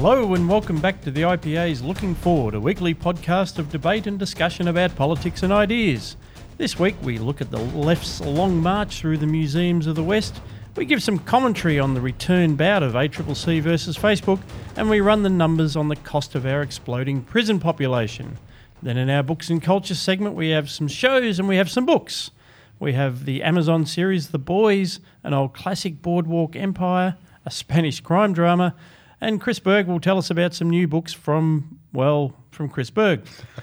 [0.00, 4.16] Hello and welcome back to the IPA's Looking Forward, a weekly podcast of debate and
[4.16, 6.16] discussion about politics and ideas.
[6.56, 10.40] This week we look at the left's long march through the museums of the West,
[10.76, 14.40] we give some commentary on the return bout of ACCC versus Facebook,
[14.76, 18.38] and we run the numbers on the cost of our exploding prison population.
[18.80, 21.86] Then in our books and culture segment, we have some shows and we have some
[21.86, 22.30] books.
[22.78, 28.32] We have the Amazon series The Boys, an old classic boardwalk empire, a Spanish crime
[28.32, 28.76] drama,
[29.20, 33.22] and Chris Berg will tell us about some new books from, well, from Chris Berg.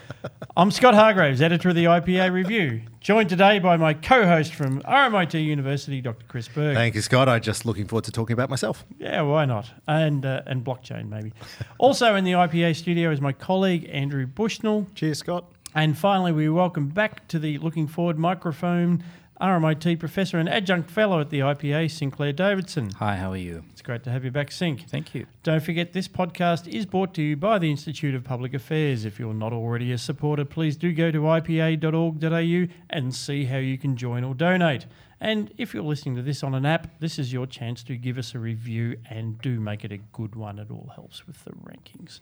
[0.57, 5.43] I'm Scott Hargreaves, editor of the IPA Review, joined today by my co-host from RMIT
[5.43, 6.25] University, Dr.
[6.27, 6.75] Chris Berg.
[6.75, 7.29] Thank you, Scott.
[7.29, 8.85] I'm just looking forward to talking about myself.
[8.97, 9.69] Yeah, why not?
[9.87, 11.33] And uh, and blockchain maybe.
[11.77, 14.87] also in the IPA studio is my colleague Andrew Bushnell.
[14.95, 15.51] Cheers, Scott.
[15.75, 19.03] And finally, we welcome back to the Looking Forward microphone
[19.41, 22.91] RMIT professor and adjunct fellow at the IPA, Sinclair Davidson.
[22.99, 23.65] Hi, how are you?
[23.71, 24.87] It's great to have you back, Sync.
[24.87, 25.25] Thank you.
[25.43, 29.03] Don't forget, this podcast is brought to you by the Institute of Public Affairs.
[29.03, 33.77] If you're not already a supporter, please do go to ipa.org.au and see how you
[33.77, 34.85] can join or donate.
[35.19, 38.17] And if you're listening to this on an app, this is your chance to give
[38.17, 40.59] us a review and do make it a good one.
[40.59, 42.21] It all helps with the rankings.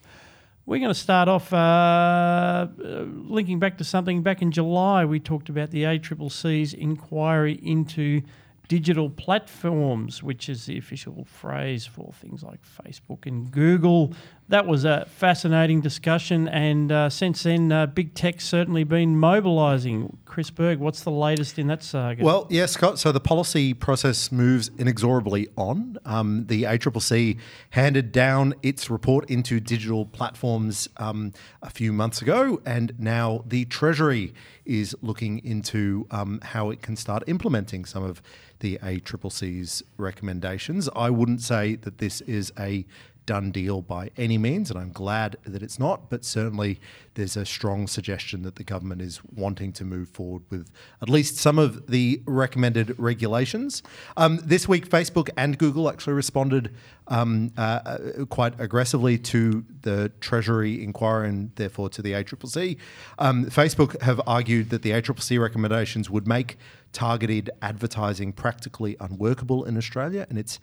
[0.66, 5.04] We're going to start off uh, uh, linking back to something back in July.
[5.04, 8.22] We talked about the ACCC's inquiry into
[8.68, 14.14] digital platforms, which is the official phrase for things like Facebook and Google.
[14.48, 20.18] That was a fascinating discussion, and uh, since then, uh, big tech's certainly been mobilising.
[20.26, 22.22] Chris Berg, what's the latest in that saga?
[22.22, 22.98] Well, yes, Scott.
[22.98, 25.96] So the policy process moves inexorably on.
[26.04, 27.38] Um, the ACCC
[27.70, 33.64] handed down its report into digital platforms um, a few months ago, and now the
[33.64, 34.34] Treasury
[34.66, 38.20] is looking into um, how it can start implementing some of
[38.60, 40.88] the ACCC's recommendations.
[40.94, 42.86] I wouldn't say that this is a
[43.26, 46.10] done deal by any means, and I'm glad that it's not.
[46.10, 46.80] But certainly,
[47.14, 51.36] there's a strong suggestion that the government is wanting to move forward with at least
[51.36, 53.82] some of the recommended regulations.
[54.16, 56.74] Um, this week, Facebook and Google actually responded
[57.08, 62.78] um, uh, uh quite aggressively to the Treasury inquiry and therefore to the ACCC.
[63.18, 66.56] Um, Facebook have argued that the ACCC recommendations would make
[66.94, 70.60] targeted advertising practically unworkable in Australia, and it's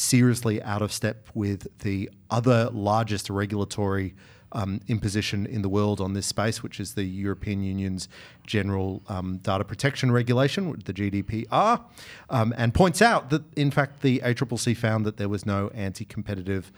[0.00, 4.14] seriously out of step with the other largest regulatory
[4.52, 8.08] um, imposition in the world on this space, which is the European Union's
[8.46, 11.84] General um, Data Protection Regulation, the GDPR,
[12.30, 16.04] um, and points out that, in fact, the ACCC found that there was no anti
[16.04, 16.72] competitive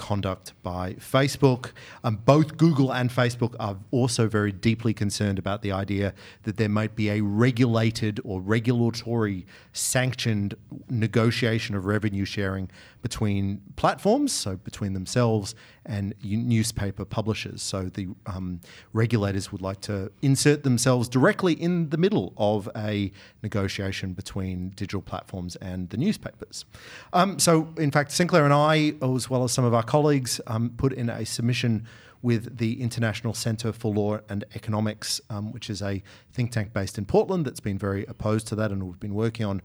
[0.00, 1.72] conduct by Facebook.
[2.02, 6.70] Um, both Google and Facebook are also very deeply concerned about the idea that there
[6.70, 9.44] might be a regulated or regulatory
[9.74, 10.54] sanctioned
[10.88, 12.70] negotiation of revenue sharing
[13.02, 15.54] between platforms, so between themselves
[15.86, 17.62] and newspaper publishers.
[17.62, 18.60] So the um,
[18.92, 23.10] regulators would like to insert themselves directly in the middle of a
[23.42, 26.64] negotiation between digital platforms and the newspapers.
[27.12, 30.70] Um, so, in fact, Sinclair and I, as well as some of our colleagues, um,
[30.76, 31.86] put in a submission
[32.22, 36.02] with the International Centre for Law and Economics, um, which is a
[36.32, 39.46] think tank based in Portland that's been very opposed to that, and we've been working
[39.46, 39.62] on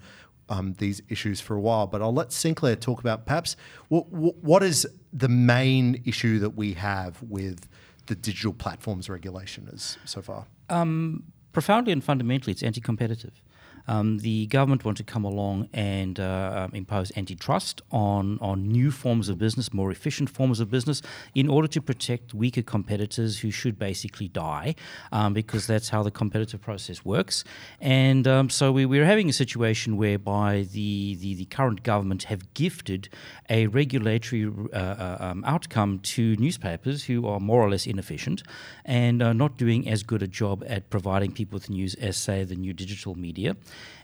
[0.50, 1.88] um, these issues for a while.
[1.88, 3.56] But I'll let Sinclair talk about perhaps
[3.90, 7.68] what, what is the main issue that we have with
[8.08, 10.46] the digital platforms regulation is so far?
[10.70, 11.24] Um,
[11.54, 13.42] profoundly and fundamentally, it's anti-competitive
[13.88, 18.92] um, the government want to come along and uh, um, impose antitrust on, on new
[18.92, 21.02] forms of business, more efficient forms of business,
[21.34, 24.76] in order to protect weaker competitors who should basically die,
[25.12, 27.44] um, because that's how the competitive process works.
[27.80, 32.54] And um, so we, we're having a situation whereby the, the, the current government have
[32.54, 33.10] gifted
[33.50, 38.44] a regulatory uh, uh, um, outcome to newspapers who are more or less inefficient
[38.84, 42.44] and are not doing as good a job at providing people with news as, say,
[42.44, 43.56] the new digital media.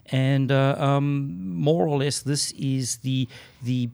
[0.06, 3.28] And uh, um, more or less, this is the
[3.62, 3.88] the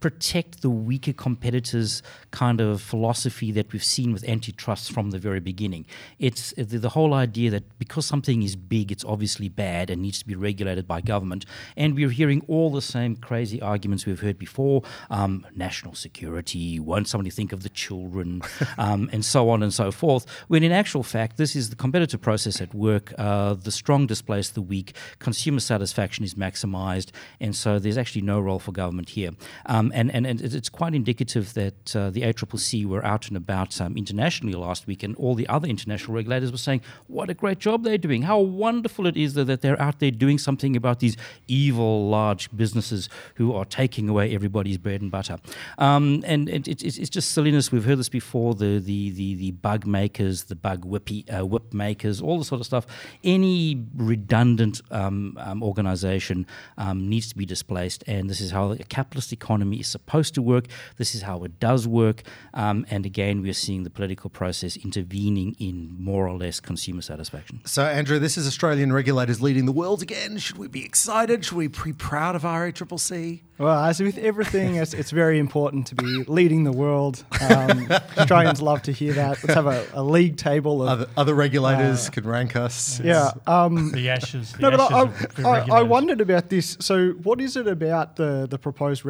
[0.00, 5.40] protect the weaker competitors kind of philosophy that we've seen with antitrust from the very
[5.40, 5.86] beginning.
[6.18, 10.20] It's the, the, whole idea that because something is big, it's obviously bad and needs
[10.20, 11.44] to be regulated by government.
[11.76, 17.08] And we're hearing all the same crazy arguments we've heard before um, national security, won't
[17.08, 18.42] somebody think of the children,
[18.78, 20.26] um, and so on and so forth.
[20.48, 23.12] When in actual fact, this is the competitive process at work.
[23.18, 27.10] Uh, the strong displace the weak, consumer satisfaction is maximized,
[27.40, 29.30] and so there's actually no role for government here.
[29.66, 33.36] Um, Um, and, and, and it's quite indicative that uh, the ACCC were out and
[33.36, 37.34] about um, internationally last week, and all the other international regulators were saying, what a
[37.34, 38.22] great job they're doing.
[38.22, 42.54] How wonderful it is that, that they're out there doing something about these evil large
[42.56, 45.38] businesses who are taking away everybody's bread and butter.
[45.78, 47.72] Um, and it, it, it's just silliness.
[47.72, 51.72] We've heard this before the, the, the, the bug makers, the bug whippy, uh, whip
[51.72, 52.86] makers, all this sort of stuff.
[53.24, 56.46] Any redundant um, um, organization
[56.94, 60.66] needs to be displaced, and this is how a capitalist economy is supposed to work.
[60.96, 62.22] This is how it does work.
[62.54, 67.60] Um, and again, we're seeing the political process intervening in more or less consumer satisfaction.
[67.64, 70.38] So, Andrew, this is Australian regulators leading the world again.
[70.38, 71.44] Should we be excited?
[71.44, 73.42] Should we be proud of our ACCC?
[73.58, 77.24] Well, as with everything, it's, it's very important to be leading the world.
[77.50, 79.42] Um, Australians love to hear that.
[79.42, 83.00] Let's have a, a league table of Other, other regulators can rank us.
[83.00, 83.32] yeah.
[83.48, 84.52] Um, The ashes.
[84.52, 84.92] The no, but ashes
[85.38, 85.88] of I, I, I regulators.
[85.88, 86.76] wondered about this.
[86.80, 89.04] So, what is it about the the proposed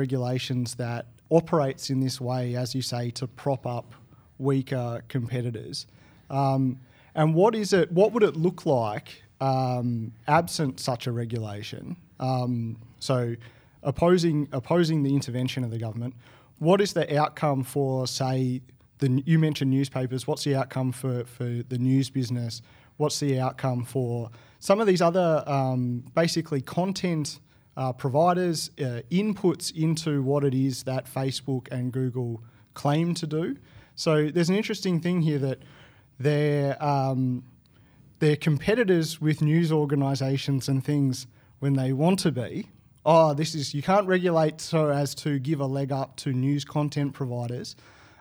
[0.75, 3.95] that operates in this way, as you say, to prop up
[4.39, 5.87] weaker competitors?
[6.31, 6.81] Um,
[7.15, 7.91] and what is it?
[7.93, 11.97] What would it look like um, absent such a regulation?
[12.21, 13.35] Um, so,
[13.83, 16.15] opposing opposing the intervention of the government.
[16.59, 18.63] What is the outcome for, say,
[18.99, 20.27] the you mentioned newspapers?
[20.27, 22.63] What's the outcome for for the news business?
[22.97, 27.39] What's the outcome for some of these other um, basically content
[27.79, 32.43] uh, providers uh, inputs into what it is that Facebook and Google
[32.75, 33.57] claim to do?
[33.95, 35.63] So there's an interesting thing here that
[36.19, 37.45] they're um,
[38.19, 41.29] they're competitors with news organisations and things
[41.61, 42.69] when they want to be.
[43.07, 46.65] Oh, this is you can't regulate so as to give a leg up to news
[46.65, 47.77] content providers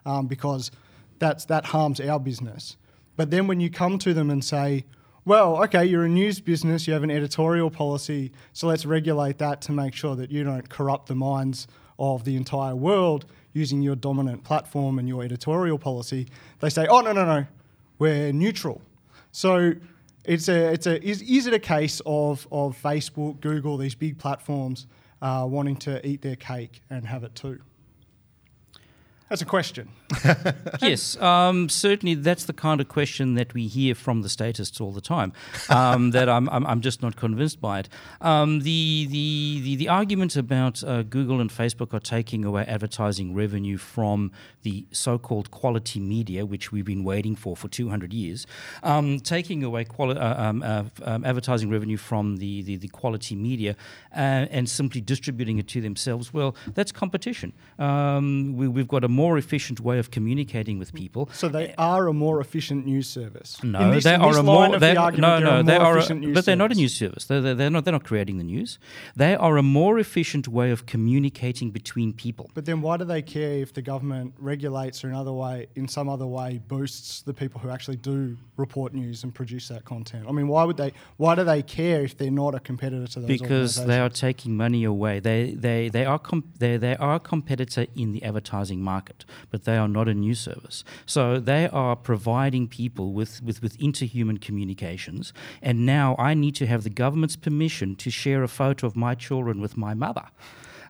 [0.05, 0.71] um, because
[1.17, 2.77] that's that harms our business.
[3.15, 4.85] But then when you come to them and say,
[5.27, 9.59] well, okay, you're a news business, you have an editorial policy, so let's regulate that
[9.59, 11.67] to make sure that you don't corrupt the minds
[11.99, 16.27] of the entire world using your dominant platform and your editorial policy.
[16.61, 17.45] They say, oh, no, no, no,
[17.99, 18.81] we're neutral.
[19.33, 19.73] So
[20.23, 24.17] it's a, it's a, is, is it a case of, of Facebook, Google, these big
[24.17, 24.87] platforms
[25.21, 27.59] uh, wanting to eat their cake and have it too?
[29.29, 29.89] That's a question.
[30.81, 34.93] yes, um, certainly that's the kind of question that we hear from the statists all
[34.93, 35.33] the time.
[35.69, 37.89] Um, that I'm, I'm, I'm just not convinced by it.
[38.21, 43.35] Um, the, the, the the argument about uh, Google and Facebook are taking away advertising
[43.35, 44.31] revenue from
[44.63, 48.47] the so-called quality media, which we've been waiting for for 200 years,
[48.83, 53.35] um, taking away quali- uh, um, uh, um, advertising revenue from the, the, the quality
[53.35, 53.75] media
[54.13, 56.33] uh, and simply distributing it to themselves.
[56.33, 57.53] Well, that's competition.
[57.77, 61.23] Um, we, we've got a more efficient way of communicating with people.
[61.41, 63.49] So they are a more efficient news service.
[63.63, 64.67] No, this- they are a more.
[64.79, 65.97] They, the argument, no, no, they are.
[65.97, 67.23] efficient A, but they're not a news service.
[67.29, 67.83] They're, they're, they're not.
[67.85, 68.69] They're not creating the news.
[69.23, 72.45] They are a more efficient way of communicating between people.
[72.53, 75.87] But then why do they care if the government regulates or in other way, in
[75.87, 80.25] some other way, boosts the people who actually do report news and produce that content?
[80.29, 80.91] I mean, why would they?
[81.23, 83.27] Why do they care if they're not a competitor to those?
[83.37, 85.19] because they are taking money away.
[85.19, 89.06] They they they are com- they they are a competitor in the advertising market,
[89.49, 90.83] but they are not a news service.
[91.05, 95.33] So they are providing people with with with interhuman communications.
[95.61, 99.15] And now I need to have the government's permission to share a photo of my
[99.15, 100.25] children with my mother.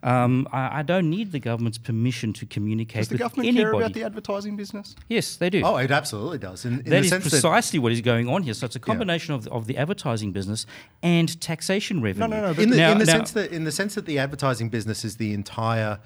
[0.04, 3.64] Um, I, I don't need the government's permission to communicate Does the with government anybody.
[3.72, 4.96] care about the advertising business?
[5.10, 5.62] yes, they do.
[5.66, 6.66] Oh, it absolutely does.
[6.66, 8.54] In, in That the is sense that precisely what is going on here.
[8.54, 10.68] So it's a combination of, the, of the advertising business
[11.02, 12.28] and taxation revenue.
[12.28, 12.62] no, no, no.
[12.62, 15.04] in the, Now- in the now- sense that in the sense that the advertising business
[15.04, 16.00] is the entire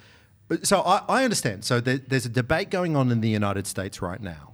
[0.63, 4.01] so I, I understand so there, there's a debate going on in the united states
[4.01, 4.51] right now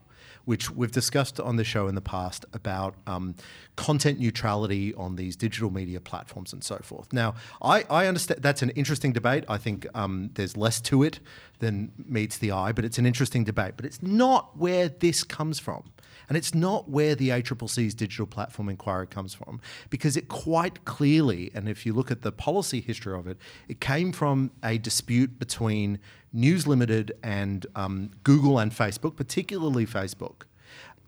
[0.48, 3.36] which we've discussed on the show in the past about um,
[3.76, 7.12] content neutrality on these digital media platforms and so forth.
[7.12, 9.44] Now, I, I understand that's an interesting debate.
[9.50, 11.20] I think um, there's less to it
[11.60, 13.74] than meets the eye, but it's an interesting debate.
[13.76, 15.84] But it's not where this comes from.
[16.28, 21.52] And it's not where the ACCC's digital platform inquiry comes from, because it quite clearly,
[21.54, 25.40] and if you look at the policy history of it, it came from a dispute
[25.40, 26.00] between
[26.34, 30.44] News Limited and um, Google and Facebook, particularly Facebook.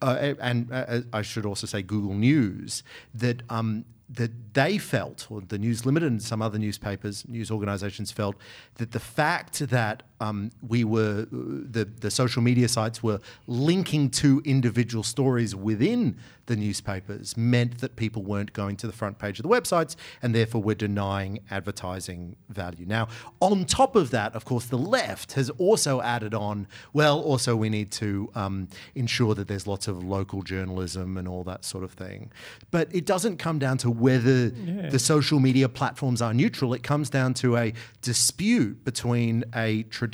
[0.01, 2.83] Uh, and uh, I should also say Google News,
[3.13, 8.11] that um, that they felt, or the News Limited and some other newspapers, news organisations
[8.11, 8.35] felt,
[8.75, 14.41] that the fact that um, we were the the social media sites were linking to
[14.45, 19.43] individual stories within the newspapers meant that people weren't going to the front page of
[19.43, 22.87] the websites and therefore were denying advertising value.
[22.87, 23.07] Now,
[23.39, 26.65] on top of that, of course, the left has also added on.
[26.91, 31.43] Well, also we need to um, ensure that there's lots of local journalism and all
[31.43, 32.31] that sort of thing.
[32.71, 34.89] But it doesn't come down to whether Yeah.
[34.89, 36.73] the social media platforms are neutral.
[36.73, 40.08] It comes down to a dispute between a traditional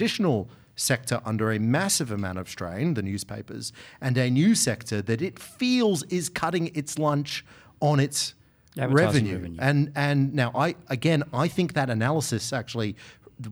[0.75, 3.71] sector under a massive amount of strain, the newspapers,
[4.01, 7.45] and a new sector that it feels is cutting its lunch
[7.79, 8.33] on its
[8.75, 9.33] revenue.
[9.33, 9.57] revenue.
[9.59, 12.95] And and now I again I think that analysis actually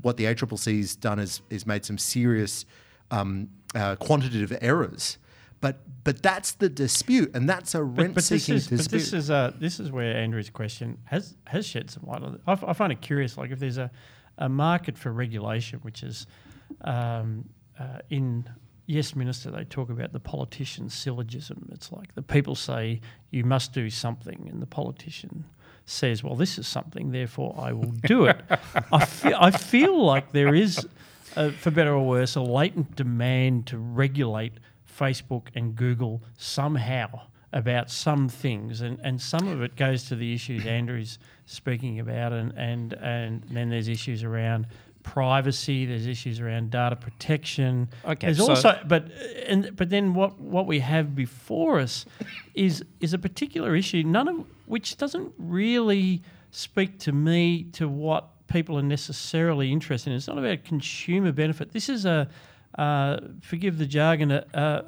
[0.02, 2.66] what the ACCC's done is is made some serious
[3.12, 5.18] um, uh, quantitative errors.
[5.62, 8.78] But but that's the dispute, and that's a rent seeking dispute.
[8.78, 12.36] but this is uh, this is where Andrew's question has has shed some light on
[12.36, 12.42] it.
[12.46, 13.90] I, f- I find it curious, like if there's a,
[14.38, 16.28] a market for regulation, which is
[16.82, 17.48] um,
[17.80, 18.50] uh, in
[18.86, 21.70] Yes Minister, they talk about the politician's syllogism.
[21.72, 23.00] It's like the people say
[23.32, 25.46] you must do something, and the politician
[25.86, 28.42] says, "Well, this is something, therefore I will do it."
[28.92, 30.86] I feel I feel like there is,
[31.38, 34.54] uh, for better or worse, a latent demand to regulate
[34.86, 37.22] Facebook and Google somehow
[37.54, 42.34] about some things, and, and some of it goes to the issues Andrew's speaking about,
[42.34, 44.68] and, and, and then there's issues around
[45.04, 47.88] privacy, there's issues around data protection.
[48.06, 49.12] Okay, there's so- also, but
[49.48, 52.06] and but then what what we have before us
[52.56, 58.30] is is a particular issue, none of which doesn't really speak to me to what
[58.48, 60.16] people are necessarily interested in.
[60.16, 61.72] It's not about consumer benefit.
[61.72, 62.30] This is a
[62.78, 64.84] uh, forgive the jargon, a, a,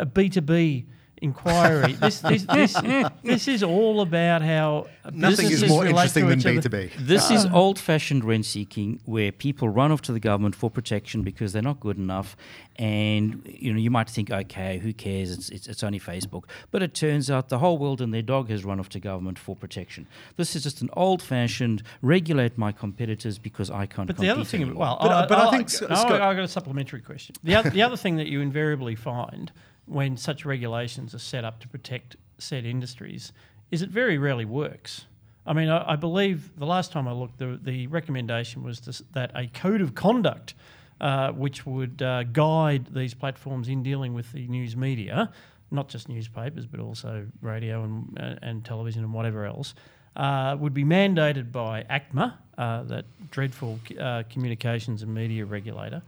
[0.00, 0.86] a B2B
[1.20, 1.92] inquiry.
[1.94, 2.74] this, this, this,
[3.22, 6.40] this is all about how Nothing is more interesting than.
[6.40, 6.90] B two B.
[6.98, 11.22] This is old fashioned rent seeking where people run off to the government for protection
[11.22, 12.36] because they're not good enough.
[12.76, 15.30] And you know, you might think, okay, who cares?
[15.32, 16.44] It's, it's, it's only Facebook.
[16.70, 19.38] But it turns out the whole world and their dog has run off to government
[19.38, 20.06] for protection.
[20.36, 24.44] This is just an old fashioned regulate my competitors because I can't But the other
[24.44, 24.80] thing, anymore.
[24.80, 27.00] well, But, uh, but I I think, no, Scott- I, Scott- I got a supplementary
[27.02, 27.34] question.
[27.42, 29.50] The other, the other thing that you invariably find
[29.90, 33.32] when such regulations are set up to protect said industries
[33.70, 35.04] is it very rarely works.
[35.46, 38.90] I mean, I, I believe the last time I looked, the, the recommendation was to,
[38.90, 40.54] s- that a code of conduct,
[41.00, 45.30] uh, which would uh, guide these platforms in dealing with the news media,
[45.70, 49.74] not just newspapers, but also radio and, uh, and television and whatever else,
[50.16, 56.02] uh, would be mandated by ACMA, uh, that dreadful uh, communications and media regulator,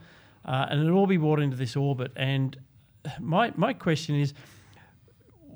[0.45, 2.11] and it'll all be brought into this orbit.
[2.17, 2.57] And
[3.19, 4.33] my, my question is,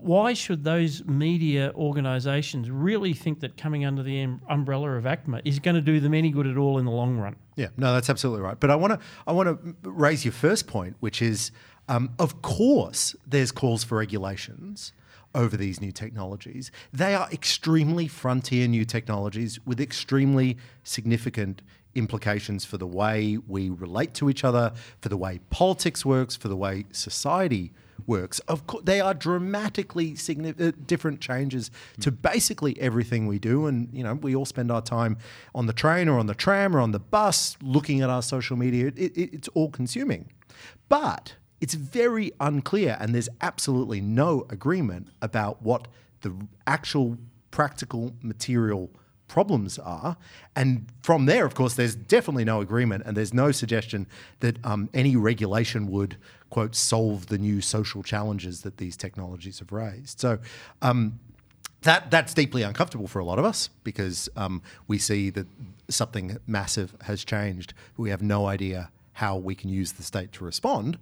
[0.01, 5.41] why should those media organisations really think that coming under the um, umbrella of ACMA
[5.43, 7.35] is going to do them any good at all in the long run?
[7.55, 8.59] Yeah, no, that's absolutely right.
[8.59, 9.49] But I want to I want
[9.83, 11.51] to raise your first point, which is,
[11.89, 14.93] um, of course, there's calls for regulations
[15.33, 16.71] over these new technologies.
[16.93, 21.61] They are extremely frontier new technologies with extremely significant
[21.97, 26.47] implications for the way we relate to each other, for the way politics works, for
[26.47, 27.73] the way society
[28.05, 28.39] works.
[28.41, 33.65] Of course, they are dramatically uh, different changes to basically everything we do.
[33.65, 35.17] And you know, we all spend our time
[35.55, 38.57] on the train or on the tram or on the bus looking at our social
[38.57, 38.87] media.
[38.87, 40.31] It, it, it's all consuming,
[40.89, 45.87] but it's very unclear, and there's absolutely no agreement about what
[46.21, 46.35] the
[46.67, 47.17] actual
[47.49, 48.91] practical material
[49.27, 50.17] problems are.
[50.55, 54.07] And from there, of course, there's definitely no agreement, and there's no suggestion
[54.39, 56.17] that um, any regulation would,
[56.49, 60.19] quote, solve the new social challenges that these technologies have raised.
[60.19, 60.39] So,
[60.81, 61.19] um,
[61.81, 65.47] that that's deeply uncomfortable for a lot of us because um, we see that
[65.89, 67.73] something massive has changed.
[67.95, 70.97] We have no idea how we can use the state to respond.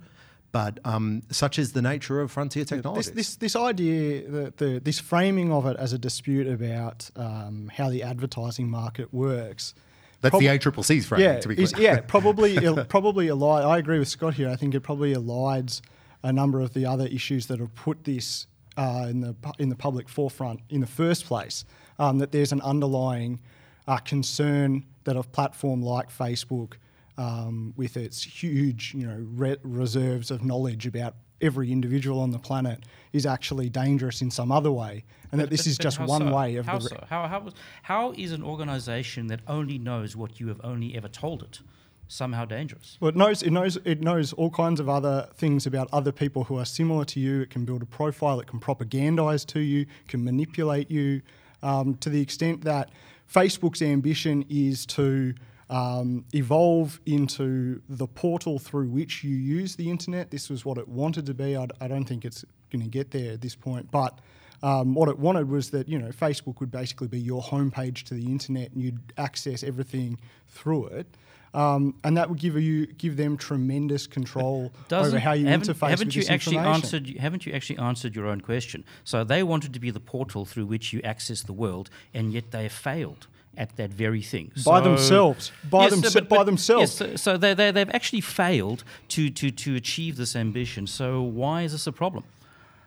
[0.56, 3.12] But um, such is the nature of frontier technologies.
[3.12, 7.70] This, this, this idea, the, the, this framing of it as a dispute about um,
[7.76, 9.74] how the advertising market works.
[10.22, 11.64] That's prob- the ACCC's framing, yeah, to be clear.
[11.66, 13.66] is, yeah, probably el- probably allied.
[13.66, 14.48] I agree with Scott here.
[14.48, 15.82] I think it probably elides
[16.24, 18.48] a number of the other issues that have put this
[18.78, 21.66] uh, in the in the public forefront in the first place.
[22.00, 23.42] Um, that there's an underlying
[23.90, 26.76] uh, concern that a platform like Facebook,
[27.18, 32.40] um, with its huge you know re- reserves of knowledge about every individual on the
[32.40, 36.00] planet, is actually dangerous in some other way, and that this But- is but just
[36.00, 36.36] one so?
[36.36, 36.86] way of how the.
[36.86, 37.06] re- so?
[37.10, 37.50] How, how,
[37.84, 41.60] how is an organization that only knows what you have only ever told it
[42.08, 42.98] somehow dangerous?
[43.00, 46.46] Well, it knows it knows it knows all kinds of other things about other people
[46.46, 47.42] who are similar to you.
[47.42, 48.40] It can build a profile.
[48.40, 49.86] It can propagandize to you.
[50.08, 51.22] Can manipulate you
[51.64, 52.92] um, to the extent that
[53.32, 55.34] Facebook's ambition is to
[55.70, 60.32] um, evolve into the portal through which you use the internet.
[60.32, 61.58] This was what it wanted to be.
[61.58, 64.20] I, I don't think it's going to get there at this point, but
[64.64, 68.14] um, what it wanted was that you know Facebook would basically be your homepage to
[68.14, 71.08] the internet, and you'd access everything through it.
[71.54, 75.90] Um, and that would give you give them tremendous control over how you haven't, interface
[75.90, 76.84] haven't with you this actually information.
[76.84, 80.44] answered haven't you actually answered your own question so they wanted to be the portal
[80.44, 84.52] through which you access the world and yet they have failed at that very thing
[84.66, 85.52] By So- themselves.
[85.70, 86.82] By Yes, themse- but- by but- themselves.
[87.02, 91.22] yes, so, so they, they, they've actually failed to, to, to achieve this ambition so
[91.22, 92.24] why is this a problem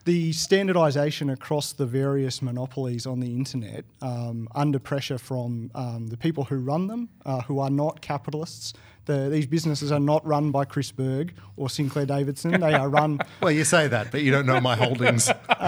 [0.05, 6.17] the standardization across the various monopolies on the internet um, under pressure from um, the
[6.17, 8.73] people who run them, uh, who are not capitalists.
[9.05, 12.59] The, these businesses are not run by Chris Berg or Sinclair Davidson.
[12.59, 13.19] They are run.
[13.43, 15.29] Well, you say that, but you don't know my holdings.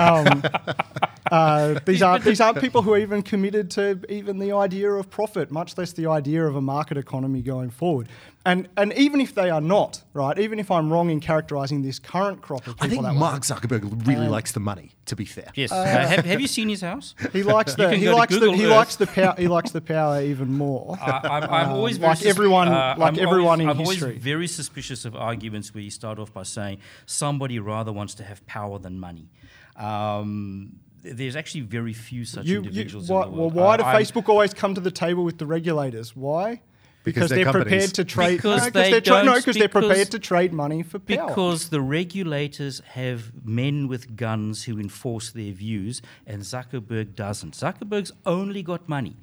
[1.30, 5.08] Uh, these aren't these aren't people who are even committed to even the idea of
[5.10, 8.08] profit, much less the idea of a market economy going forward.
[8.46, 11.98] And and even if they are not right, even if I'm wrong in characterising this
[11.98, 14.92] current crop of people I think that way, Mark Zuckerberg really likes the money.
[15.06, 18.08] To be fair, yes Uh, have, have you seen his house he likes the he
[18.08, 20.96] likes the he likes the power he likes the power even more.
[21.02, 23.68] I, I'm, I'm always Um, very like suspi- everyone- uh, like I'm everyone always, in
[23.70, 24.08] I'm history.
[24.12, 28.24] always very suspicious of arguments where you start off by saying somebody rather wants to
[28.24, 29.28] have power than money.
[29.76, 33.08] Um, th- there's actually very few such You, you, individuals.
[33.08, 35.38] why, in the well, why I- do I'm- Facebook always come to the table with
[35.38, 36.14] the regulators?
[36.16, 36.60] Why?
[37.02, 38.36] Because Because, they're they're, prepared to trade.
[38.36, 41.28] Because no, they they're tra- no, don't- because they're prepared to trade money for power.
[41.28, 47.54] Because the regulators have men with guns who enforce their views, and Zuckerberg doesn't.
[47.54, 49.16] Zuckerberg's only got money.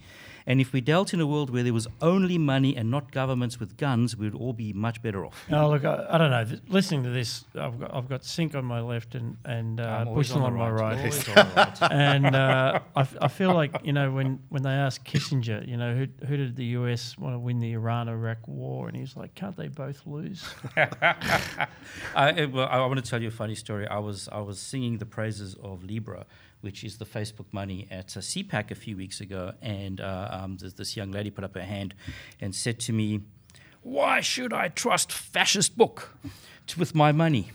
[0.47, 3.59] And if we dealt in a world where there was only money and not governments
[3.59, 5.45] with guns, we'd all be much better off.
[5.51, 6.45] Oh, look, I, I don't know.
[6.45, 9.83] Th- Listening to this, I've got, I've got Sink on my left and, and uh,
[9.83, 10.97] I'm Bushnell on my right, right.
[10.99, 11.81] always on the right.
[11.91, 15.75] and uh, I, f- I feel like, you know, when, when they asked Kissinger, you
[15.75, 18.87] know, who, who did the US want to win the Iran Iraq war?
[18.87, 20.45] And he's like, can't they both lose?
[22.15, 23.87] I, well, I want to tell you a funny story.
[23.87, 26.25] I was I was singing the praises of Libra,
[26.61, 30.57] which is the Facebook money, at a CPAC a few weeks ago, and uh, um,
[30.57, 31.93] this, this young lady put up her hand
[32.41, 33.21] and said to me,
[33.83, 36.13] "Why should I trust fascist book
[36.65, 37.51] t- with my money?"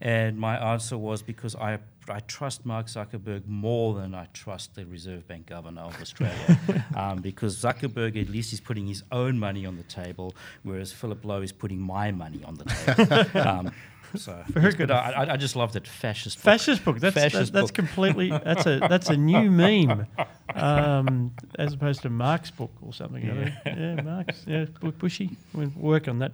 [0.00, 1.78] And my answer was because I.
[2.08, 7.20] I trust Mark Zuckerberg more than I trust the Reserve Bank Governor of Australia, um,
[7.20, 10.34] because Zuckerberg at least is putting his own money on the table,
[10.64, 13.38] whereas Philip Lowe is putting my money on the table.
[13.48, 13.72] um,
[14.16, 14.90] so Very good.
[14.90, 16.38] I, I- just love that fascist.
[16.38, 16.44] book.
[16.44, 16.98] Fascist book.
[17.00, 17.74] That's Fascist that, that's book.
[17.74, 18.30] completely.
[18.30, 20.06] That's a that's a new meme,
[20.54, 23.24] um, as opposed to Mark's book or something.
[23.24, 24.44] Yeah, yeah Mark's.
[24.46, 25.36] Yeah, Bu- Bushy.
[25.54, 26.32] We'll work on that.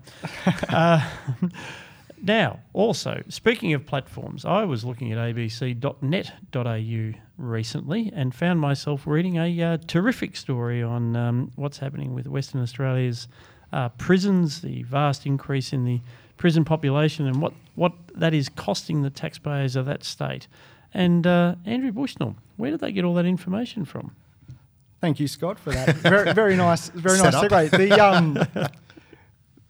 [0.69, 1.09] Uh,
[2.23, 9.37] now, also speaking of platforms, I was looking at abc.net.au recently and found myself reading
[9.38, 13.29] a uh, terrific story on um, what's happening with Western Australia's
[13.73, 16.01] uh, prisons, the vast increase in the
[16.38, 20.48] prison population, and what, what that is costing the taxpayers of that state.
[20.94, 24.16] And uh, Andrew Bushnell, where did they get all that information from?
[25.01, 25.94] Thank you, Scott, for that.
[25.96, 27.51] Very, very nice, very Set nice up.
[27.51, 27.70] segue.
[27.77, 28.35] The um,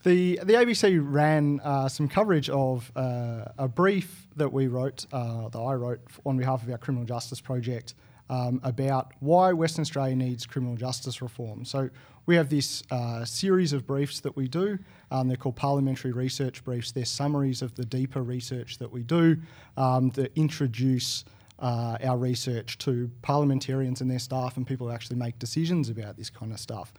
[0.05, 5.49] the the ABC ran uh, some coverage of uh, a brief that we wrote, uh,
[5.49, 7.95] that I wrote on behalf of our criminal justice project
[8.31, 11.65] um, about why Western Australia needs criminal justice reform.
[11.65, 11.91] So
[12.27, 14.79] we have this uh, series of briefs that we do.
[15.11, 16.93] Um, they're called parliamentary research briefs.
[16.93, 19.39] They're summaries of the deeper research that we do
[19.77, 21.25] um, that introduce
[21.59, 26.17] uh, our research to parliamentarians and their staff and people who actually make decisions about
[26.17, 26.93] this kind of stuff.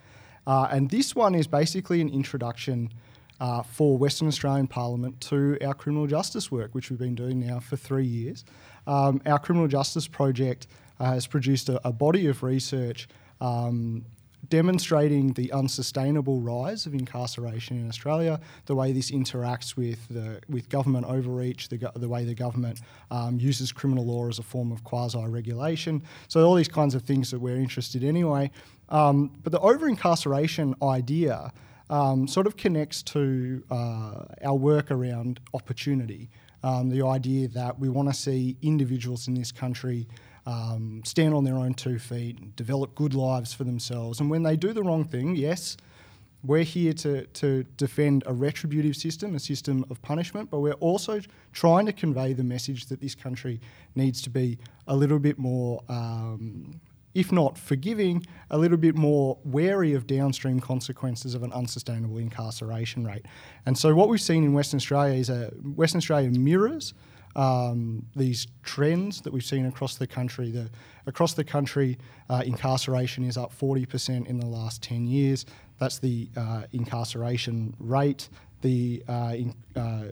[0.46, 2.92] Uh, and this one is basically an introduction
[3.40, 7.58] uh, for Western Australian Parliament to our criminal justice work, which we've been doing now
[7.58, 8.44] for three years.
[8.86, 10.66] Um, our criminal justice project
[11.06, 13.08] has produced a, a body of research
[13.40, 14.04] um,
[14.48, 20.68] demonstrating the unsustainable rise of incarceration in Australia, the way this interacts with the with
[20.68, 24.82] government overreach, the, the way the government um, uses criminal law as a form of
[24.82, 26.02] quasi regulation.
[26.28, 28.50] So all these kinds of things that we're interested in anyway.
[28.88, 31.52] Um, but the over incarceration idea
[31.90, 36.30] um, sort of connects to uh, our work around opportunity.
[36.62, 40.06] Um, the idea that we want to see individuals in this country
[40.46, 44.20] um, stand on their own two feet, develop good lives for themselves.
[44.20, 45.76] And when they do the wrong thing, yes,
[46.42, 51.20] we're here to, to defend a retributive system, a system of punishment, but we're also
[51.52, 53.60] trying to convey the message that this country
[53.94, 56.80] needs to be a little bit more, um,
[57.14, 63.04] if not forgiving, a little bit more wary of downstream consequences of an unsustainable incarceration
[63.04, 63.26] rate.
[63.66, 66.94] And so, what we've seen in Western Australia is a Western Australia mirrors
[67.36, 70.50] um, these trends that we've seen across the country.
[70.50, 70.70] The,
[71.06, 75.46] across the country, uh, incarceration is up 40% in the last 10 years.
[75.78, 78.28] That's the uh, incarceration rate.
[78.62, 80.02] The uh, in, uh,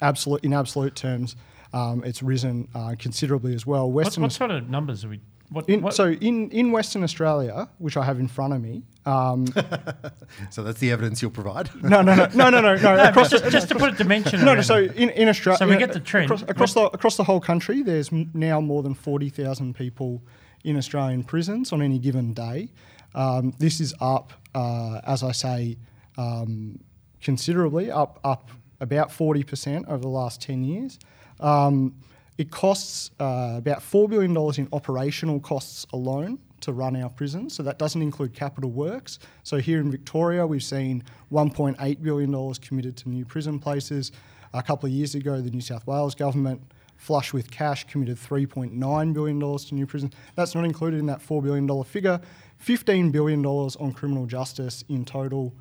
[0.00, 1.36] absolute in absolute terms,
[1.74, 3.90] um, it's risen uh, considerably as well.
[3.90, 5.20] What, what sort of numbers are we?
[5.52, 8.82] What, in, what- so in, in Western Australia, which I have in front of me,
[9.06, 9.46] um,
[10.50, 11.70] So that's the evidence you'll provide.
[11.82, 12.76] no, no, no, no, no, no, no.
[12.96, 14.40] no, across just, just to put a dimension.
[14.40, 14.52] no, no.
[14.54, 16.26] around So in, in Australia, So we get the trend.
[16.26, 17.82] across, across the across the whole country.
[17.82, 20.22] There's m- now more than forty thousand people
[20.64, 22.70] in Australian prisons on any given day.
[23.14, 25.76] Um, this is up, uh, as I say,
[26.16, 26.78] um,
[27.20, 30.98] considerably up up about forty percent over the last ten years.
[31.40, 31.94] Um,
[32.38, 37.54] it costs uh, about four billion dollars in operational costs alone to run our prisons.
[37.54, 39.18] So that doesn't include capital works.
[39.42, 44.12] So here in Victoria, we've seen $1.8 billion committed to new prison places.
[44.54, 46.62] A couple of years ago, the New South Wales government,
[46.96, 50.12] flush with cash, committed $3.9 billion to new prisons.
[50.36, 52.20] That's not included in that $4 billion figure.
[52.64, 55.52] $15 billion on criminal justice in total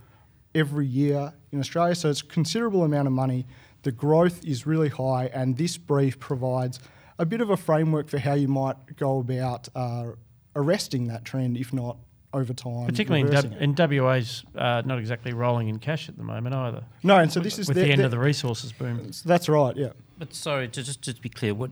[0.53, 1.95] every year in Australia.
[1.95, 3.47] So it's a considerable amount of money.
[3.83, 6.79] The growth is really high, and this brief provides
[7.17, 10.11] a bit of a framework for how you might go about uh,
[10.55, 11.97] arresting that trend, if not
[12.33, 12.85] over time.
[12.85, 16.55] particularly in, reversing w, in WA's uh, not exactly rolling in cash at the moment
[16.55, 16.83] either.
[17.03, 19.11] No, and so this is with the, the, end the- of the resources boom.
[19.25, 19.75] That's right.
[19.75, 19.89] Yeah.
[20.17, 21.71] But sorry, to just, just to be clear, what,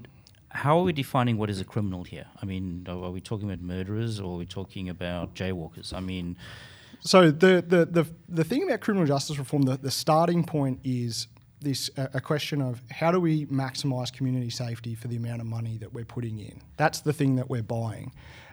[0.49, 2.25] how are we defining what is a criminal here?
[2.41, 5.93] I mean, are are we talking about murderers or are we talking about jaywalkers?
[5.93, 6.35] I mean,
[7.01, 11.27] So the, the, the, the thing about criminal justice reform, the, the starting point is
[11.61, 15.47] this a, a question of how do we maximise community safety for the amount of
[15.47, 16.61] money that we're putting in?
[16.77, 18.11] That's the thing that we're buying.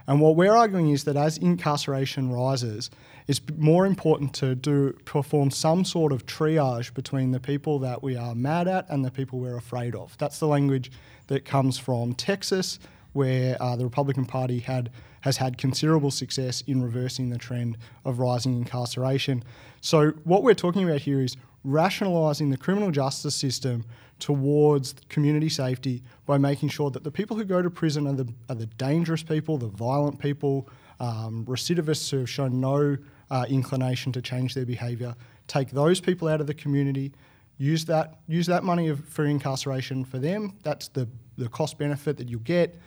[0.09, 2.91] And what we're arguing is that as incarceration rises,
[3.27, 8.17] it's more important to do perform some sort of triage between the people that we
[8.17, 10.17] are mad at and the people we're afraid of.
[10.19, 10.93] That's the language
[11.27, 12.79] that comes from Texas,
[13.15, 14.91] where uh, the Republican Party had
[15.23, 19.43] has had considerable success in reversing the trend of rising incarceration.
[19.81, 23.85] So what we're talking about here is rationalising the criminal justice system
[24.19, 28.33] towards community safety by making sure that the people who go to prison are the,
[28.49, 30.69] are the dangerous people, the violent people,
[31.01, 32.97] um, recidivists who have shown no
[33.31, 35.15] uh, inclination to change their behaviour.
[35.49, 37.13] Take those people out of the community,
[37.59, 40.55] use that use that money of, for incarceration for them.
[40.63, 42.79] That's the, the cost benefit that you'll get.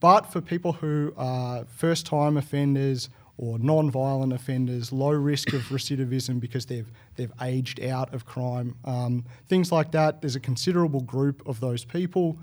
[0.00, 5.62] But for people who are first time offenders or non violent offenders, low risk of
[5.62, 11.00] recidivism because they've, they've aged out of crime, um, things like that, there's a considerable
[11.00, 12.38] group of those people.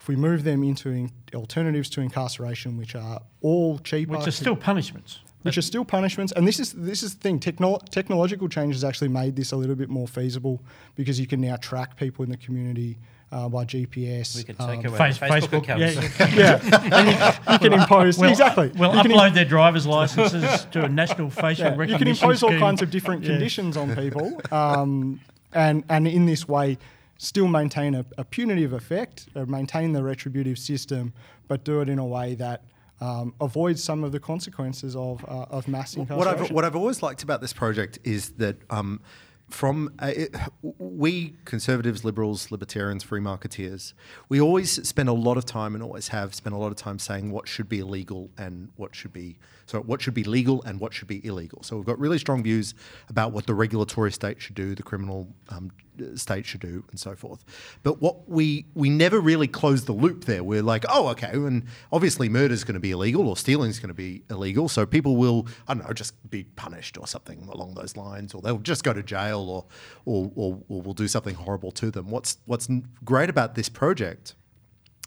[0.00, 4.30] If we move them into in- alternatives to incarceration, which are all cheaper, Which are
[4.32, 5.20] still punishments.
[5.42, 6.32] which are still punishments.
[6.32, 7.38] And this is this is the thing.
[7.40, 10.62] Techno- technological change has actually made this a little bit more feasible
[10.94, 12.98] because you can now track people in the community
[13.32, 14.36] uh, by GPS.
[14.36, 16.36] we can um, take away Face- Facebook, Facebook, accounts.
[16.36, 18.70] yeah, yeah, and you, you can impose We'll, exactly.
[18.76, 22.42] We'll you can, upload their driver's licenses to a national facial yeah, you can impose
[22.42, 23.30] all kinds of different Yeah.
[23.30, 25.20] conditions on people, um,
[25.52, 26.78] and and in this way,
[27.18, 31.12] still maintain a, a punitive effect, uh, maintain the retributive system,
[31.48, 32.62] but do it in a way that.
[32.98, 36.44] Um, avoids some of the consequences of uh, of mass What incarceration.
[36.44, 39.02] I've, what I've always liked about this project is that um,
[39.48, 43.92] from uh, it, we conservatives, liberals, libertarians, free marketeers,
[44.28, 46.98] we always spend a lot of time and always have spent a lot of time
[46.98, 50.80] saying what should be illegal and what should be so what should be legal and
[50.80, 51.62] what should be illegal.
[51.62, 52.74] So we've got really strong views
[53.08, 55.70] about what the regulatory state should do, the criminal um,
[56.14, 57.44] state should do, and so forth.
[57.82, 60.42] But what we we never really close the loop there.
[60.44, 63.78] We're like, oh, okay, and obviously murder is going to be illegal or stealing is
[63.78, 67.48] going to be illegal, so people will I don't know just be punished or something
[67.50, 69.64] along those lines, or they'll just go to jail or
[70.04, 72.10] or or, or we'll do something horrible to them.
[72.10, 72.68] What's what's
[73.04, 74.34] great about this project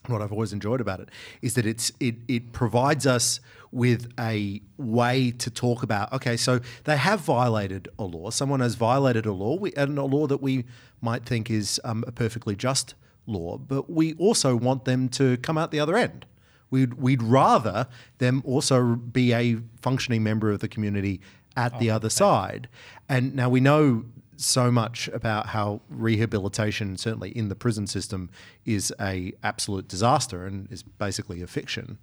[0.08, 1.10] what I've always enjoyed about it
[1.42, 3.40] is that it's it it provides us
[3.72, 8.30] with a way to talk about okay so they have violated a law.
[8.30, 10.66] Someone has violated a law we, and a law that we
[11.02, 15.58] might think is um, a perfectly just law but we also want them to come
[15.58, 16.26] out the other end.
[16.72, 17.88] We'd we'd rather
[18.20, 21.20] them also be a functioning member of the community
[21.58, 22.70] at the other side.
[23.08, 24.06] And now we know
[24.39, 28.30] so much about how rehabilitation, certainly in the prison system,
[28.65, 31.97] is a absolute disaster and is basically a fiction.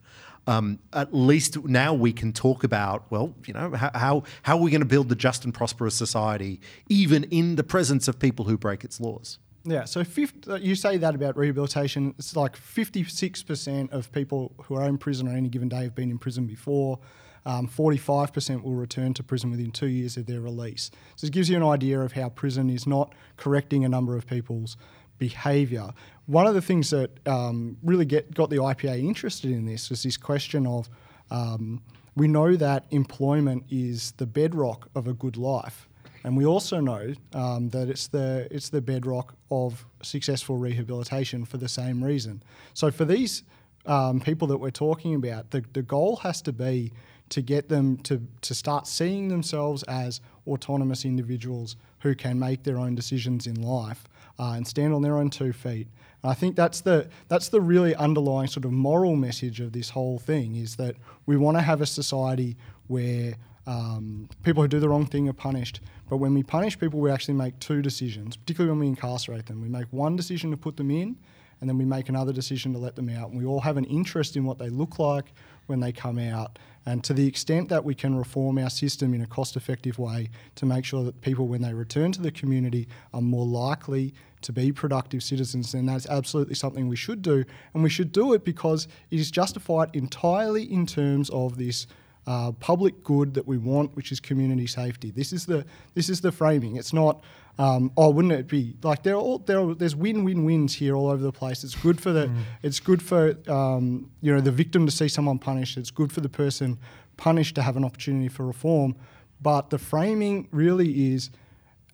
[0.47, 4.61] Um, at least now we can talk about well, you know, how how, how are
[4.61, 8.45] we going to build the just and prosperous society, even in the presence of people
[8.45, 9.39] who break its laws?
[9.65, 12.15] Yeah, so 50, uh, you say that about rehabilitation.
[12.19, 16.11] It's like 56% of people who are in prison on any given day have been
[16.11, 17.01] in prison before.
[17.47, 20.91] Um, 45% will return to prison within two years of their release.
[21.15, 24.27] So it gives you an idea of how prison is not correcting a number of
[24.27, 24.77] people's
[25.19, 25.91] behaviour.
[26.27, 30.03] One of the things that um, really get, got the IPA interested in this was
[30.03, 30.91] this question of
[31.31, 31.81] um,
[32.17, 35.89] we know that employment is the bedrock of a good life.
[36.25, 41.59] And we also know um, that it's the, it's the bedrock of successful rehabilitation for
[41.59, 42.43] the same reason.
[42.75, 43.45] So, for these
[43.87, 46.93] um, people that we're talking about, the, the goal has to be
[47.29, 52.79] to get them to, to start seeing themselves as autonomous individuals who can make their
[52.79, 54.05] own decisions in life
[54.39, 55.89] uh, and stand on their own two feet.
[56.23, 59.91] And I think that's the that's the really underlying sort of moral message of this
[59.91, 63.35] whole thing is that we want to have a society where
[63.67, 65.81] um, people who do the wrong thing are punished.
[66.09, 69.61] But when we punish people, we actually make two decisions, particularly when we incarcerate them.
[69.61, 71.17] We make one decision to put them in,
[71.61, 73.31] and then we make another decision to let them out.
[73.31, 75.33] And we all have an interest in what they look like
[75.67, 76.59] when they come out.
[76.85, 80.31] And to the extent that we can reform our system in a cost effective way
[80.55, 84.53] to make sure that people, when they return to the community, are more likely to
[84.53, 87.45] be productive citizens, then that's absolutely something we should do.
[87.75, 91.89] And we should do it because it is justified entirely in terms of this.
[92.27, 95.13] Uh, public good that we want, which is community safety.
[95.13, 96.75] This is the this is the framing.
[96.75, 97.23] It's not
[97.59, 100.75] um, oh, wouldn't it be like there are all there are, there's win win wins
[100.75, 101.65] here all over the place.
[101.65, 102.37] It's good for the mm.
[102.63, 105.79] it's good for um, you know the victim to see someone punished.
[105.79, 106.79] It's good for the person
[107.17, 108.95] punished to have an opportunity for reform.
[109.41, 111.31] But the framing really is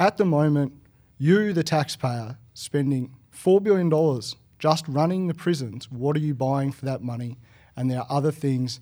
[0.00, 0.72] at the moment
[1.16, 5.90] you the taxpayer spending four billion dollars just running the prisons.
[5.92, 7.38] What are you buying for that money?
[7.76, 8.80] And there are other things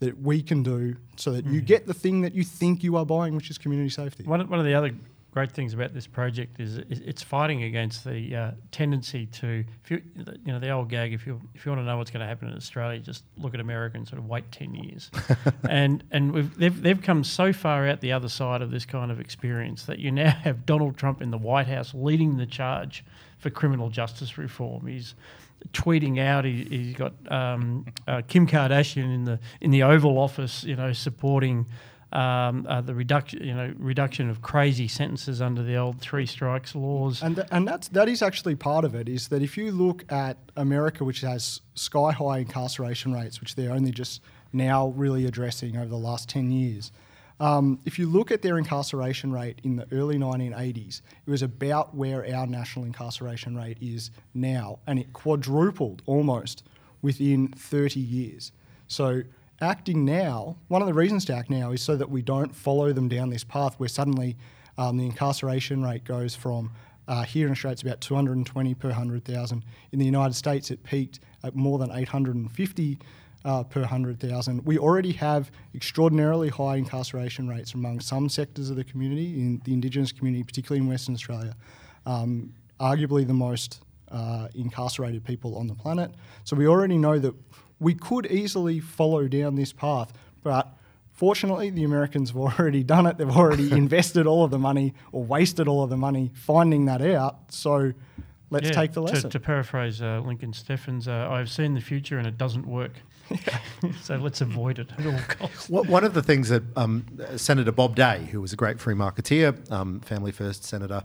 [0.00, 1.52] that we can do so that mm.
[1.52, 4.24] you get the thing that you think you are buying, which is community safety.
[4.24, 4.92] One, one of the other
[5.34, 10.00] great things about this project is it's fighting against the uh, tendency to, if you,
[10.16, 11.12] you know, the old gag.
[11.12, 13.52] If you if you want to know what's going to happen in Australia, just look
[13.52, 15.10] at America and sort of wait ten years.
[15.68, 19.18] and and they've they've come so far out the other side of this kind of
[19.18, 23.04] experience that you now have Donald Trump in the White House leading the charge
[23.38, 24.86] for criminal justice reform.
[24.86, 25.14] He's
[25.72, 26.44] tweeting out.
[26.44, 30.92] He, has got um, uh, Kim Kardashian in the in the Oval Office, you know,
[30.92, 31.66] supporting
[32.14, 36.74] um, uh, the reduction, you know, reduction of crazy sentences under the old three strikes
[36.74, 37.22] laws.
[37.22, 39.08] And th- and that's that is actually part of it.
[39.08, 43.72] Is that if you look at America, which has sky high incarceration rates, which they're
[43.72, 46.92] only just now really addressing over the last ten years.
[47.40, 51.94] Um, if you look at their incarceration rate in the early 1980s, it was about
[51.94, 56.62] where our national incarceration rate is now, and it quadrupled almost
[57.02, 58.52] within 30 years.
[58.86, 59.22] So
[59.60, 62.92] acting now, one of the reasons to act now is so that we don't follow
[62.92, 64.36] them down this path where suddenly
[64.78, 66.70] um, the incarceration rate goes from
[67.06, 69.64] uh, here in Australia, it's about 220 per 100,000.
[69.92, 72.98] In the United States, it peaked at more than 850
[73.44, 74.64] uh, per 100,000.
[74.64, 79.72] We already have extraordinarily high incarceration rates among some sectors of the community, in the
[79.72, 81.54] Indigenous community, particularly in Western Australia.
[82.06, 83.80] Um, arguably the most
[84.10, 86.10] uh, incarcerated people on the planet.
[86.44, 87.34] So we already know that
[87.80, 90.68] we could easily follow down this path, but
[91.12, 93.18] fortunately, the Americans have already done it.
[93.18, 97.02] They've already invested all of the money or wasted all of the money finding that
[97.02, 97.52] out.
[97.52, 97.92] So
[98.50, 99.22] let's yeah, take the lesson.
[99.22, 102.92] To, to paraphrase uh, Lincoln Steffens, uh, I've seen the future and it doesn't work.
[104.02, 105.68] so let's avoid it at all costs.
[105.68, 107.06] One of the things that um,
[107.36, 111.04] Senator Bob Day, who was a great free marketeer, um, Family First senator,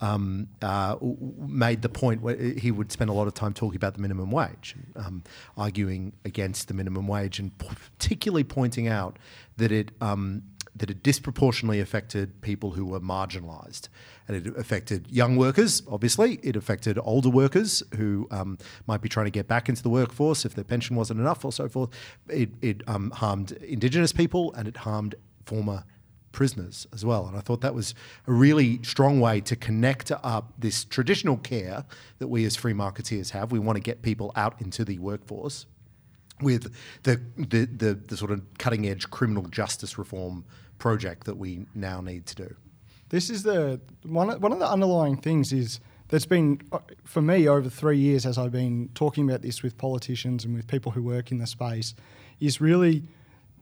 [0.00, 0.96] um, uh,
[1.38, 4.30] made the point where he would spend a lot of time talking about the minimum
[4.30, 5.24] wage, um,
[5.56, 9.18] arguing against the minimum wage, and particularly pointing out
[9.56, 10.42] that it um,
[10.78, 13.88] that it disproportionately affected people who were marginalised,
[14.26, 15.82] and it affected young workers.
[15.88, 19.90] Obviously, it affected older workers who um, might be trying to get back into the
[19.90, 21.90] workforce if their pension wasn't enough, or so forth.
[22.28, 25.14] It, it um, harmed Indigenous people, and it harmed
[25.44, 25.84] former
[26.32, 27.26] prisoners as well.
[27.26, 27.94] And I thought that was
[28.26, 31.84] a really strong way to connect up this traditional care
[32.18, 33.50] that we as free marketeers have.
[33.50, 35.66] We want to get people out into the workforce
[36.40, 40.44] with the, the, the, the sort of cutting edge criminal justice reform
[40.78, 42.54] project that we now need to do.
[43.10, 47.48] This is the one, one of the underlying things is that's been uh, for me
[47.48, 51.02] over three years as I've been talking about this with politicians and with people who
[51.02, 51.94] work in the space
[52.40, 53.04] is really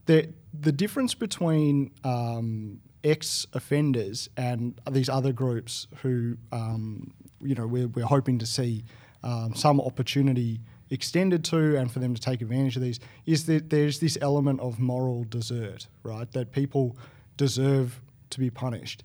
[0.06, 7.66] the the difference between um, ex offenders and these other groups who um, you know
[7.66, 8.84] we're, we're hoping to see
[9.22, 13.70] um, some opportunity extended to and for them to take advantage of these is that
[13.70, 16.30] there's this element of moral desert right?
[16.32, 16.96] That people
[17.36, 19.04] deserve to be punished.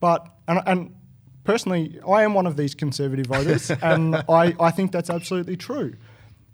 [0.00, 0.94] But and, and
[1.42, 5.94] personally i am one of these conservative voters and I, I think that's absolutely true.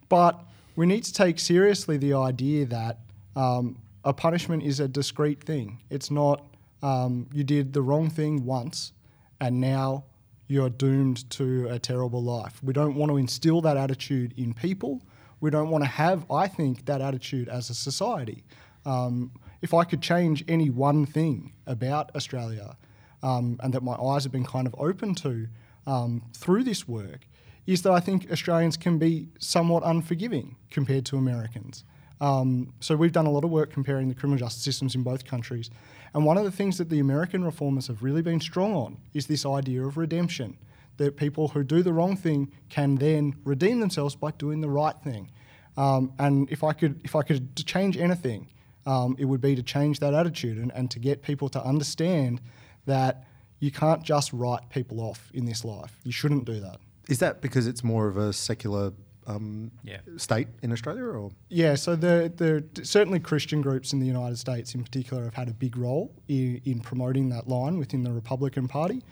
[0.08, 0.38] But
[0.76, 2.98] we need to take seriously the idea that
[3.34, 5.82] um, a punishment is a discrete thing.
[5.90, 6.44] It's not
[6.82, 8.92] um, you did the wrong thing once
[9.40, 10.04] and now
[10.48, 12.62] you're doomed to a terrible life.
[12.62, 15.02] We don't want to instill that attitude in people.
[15.40, 18.44] We don't want to have, I think, that attitude as a society.
[18.84, 19.32] Um,
[19.62, 22.76] if I could change any one thing about Australia
[23.22, 25.48] um, and that my eyes have been kind of open to
[25.86, 27.26] um, through this work,
[27.66, 31.84] is that I think Australians can be somewhat unforgiving compared to Americans.
[32.20, 35.24] Um, so we've done a lot of work comparing the criminal justice systems in both
[35.24, 35.70] countries.
[36.16, 39.26] And one of the things that the American reformers have really been strong on is
[39.26, 40.56] this idea of redemption,
[40.96, 44.96] that people who do the wrong thing can then redeem themselves by doing the right
[45.04, 45.30] thing.
[45.76, 48.48] Um, and if I could, if I could change anything,
[48.86, 52.40] um, it would be to change that attitude and, and to get people to understand
[52.86, 53.26] that
[53.60, 56.00] you can't just write people off in this life.
[56.02, 56.78] You shouldn't do that.
[57.10, 58.94] Is that because it's more of a secular
[59.26, 59.98] um, Yeah.
[60.16, 64.74] state in Australia, or Yeah, so the, the certainly Christian groups in the United States,
[64.74, 68.68] in particular, have had a big role in, in promoting that line within the Republican
[68.68, 69.02] Party,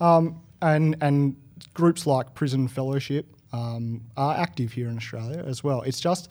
[0.00, 1.36] um, and and
[1.72, 5.82] groups like Prison Fellowship um, are active here in Australia as well.
[5.82, 6.30] It's just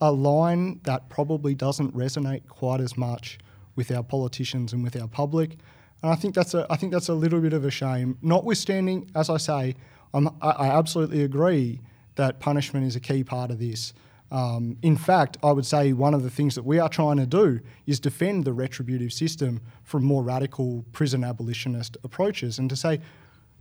[0.00, 3.38] a line that probably doesn't resonate quite as much
[3.76, 5.56] with our politicians and with our public,
[6.02, 8.18] and I think that's a I think that's a little bit of a shame.
[8.22, 9.76] Notwithstanding, as I say,
[10.14, 11.80] I'm, I, I absolutely agree
[12.16, 13.92] that punishment is a key part of this.
[14.30, 17.26] Um, in fact, I would say one of the things that we are trying to
[17.26, 23.00] do is defend the retributive system from more radical prison abolitionist approaches and to say,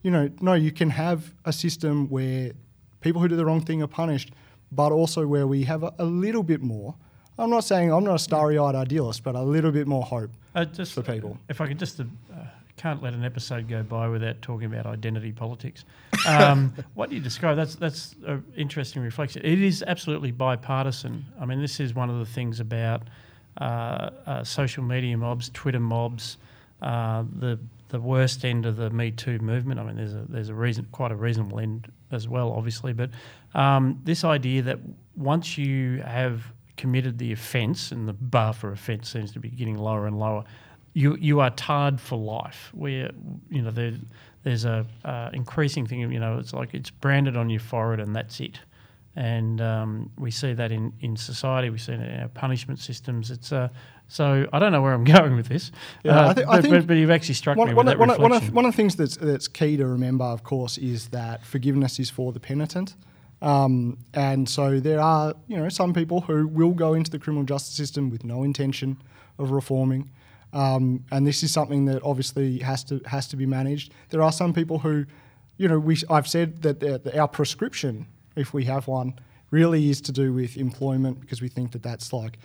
[0.01, 2.51] you know, no, you can have a system where
[3.01, 4.31] people who do the wrong thing are punished,
[4.71, 6.95] but also where we have a, a little bit more.
[7.37, 10.31] I'm not saying I'm not a starry eyed idealist, but a little bit more hope.
[10.55, 11.37] Uh, just for people.
[11.49, 12.03] If I could just, uh,
[12.77, 15.85] can't let an episode go by without talking about identity politics.
[16.27, 17.57] Um, what do you describe?
[17.57, 19.41] That's that's an interesting reflection.
[19.43, 21.25] It is absolutely bipartisan.
[21.39, 23.03] I mean, this is one of the things about
[23.59, 26.37] uh, uh, social media mobs, Twitter mobs,
[26.81, 29.79] uh, the the worst end of the Me Too movement.
[29.79, 33.09] I mean, there's a there's a reason, quite a reasonable end as well, obviously, but
[33.53, 34.79] um, this idea that
[35.15, 36.43] once you have
[36.77, 40.43] committed the offence, and the bar for offence seems to be getting lower and lower,
[40.93, 42.71] you you are tarred for life.
[42.73, 43.11] Where
[43.49, 43.93] you know there,
[44.43, 46.03] there's a uh, increasing thing.
[46.03, 48.59] of You know, it's like it's branded on your forehead, and that's it.
[49.13, 51.69] And um, we see that in, in society.
[51.69, 53.29] We see it in our punishment systems.
[53.29, 53.67] It's uh,
[54.07, 55.71] so I don't know where I'm going with this.
[56.03, 57.85] Yeah, uh, I thi- I but, think but, but you've actually struck me with one,
[57.87, 58.53] that one, one, of, reflection.
[58.53, 62.09] one of the things that's, that's key to remember, of course, is that forgiveness is
[62.09, 62.95] for the penitent.
[63.41, 67.43] Um, and so there are, you know, some people who will go into the criminal
[67.43, 68.97] justice system with no intention
[69.39, 70.09] of reforming.
[70.53, 73.93] Um, and this is something that obviously has to has to be managed.
[74.09, 75.05] There are some people who,
[75.57, 79.13] you know, we I've said that the, the, our prescription, if we have one,
[79.49, 82.39] really is to do with employment because we think that that's like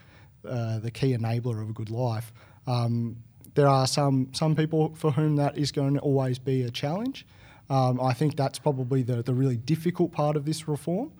[0.48, 2.32] uh, the key enabler of a good life.
[2.66, 3.16] Um,
[3.54, 7.26] there are some some people for whom that is going to always be a challenge.
[7.68, 11.10] Um, I think that's probably the, the really difficult part of this reform,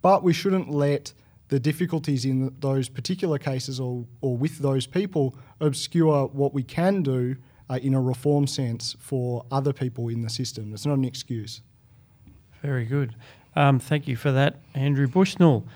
[0.00, 1.12] but we shouldn't let
[1.50, 7.02] the difficulties in those particular cases or, or with those people obscure what we can
[7.02, 7.36] do
[7.68, 10.72] uh, in a reform sense for other people in the system.
[10.72, 11.60] It's not an excuse.
[12.62, 13.14] Very good.
[13.56, 15.66] Um, thank you for that, Andrew Bushnell.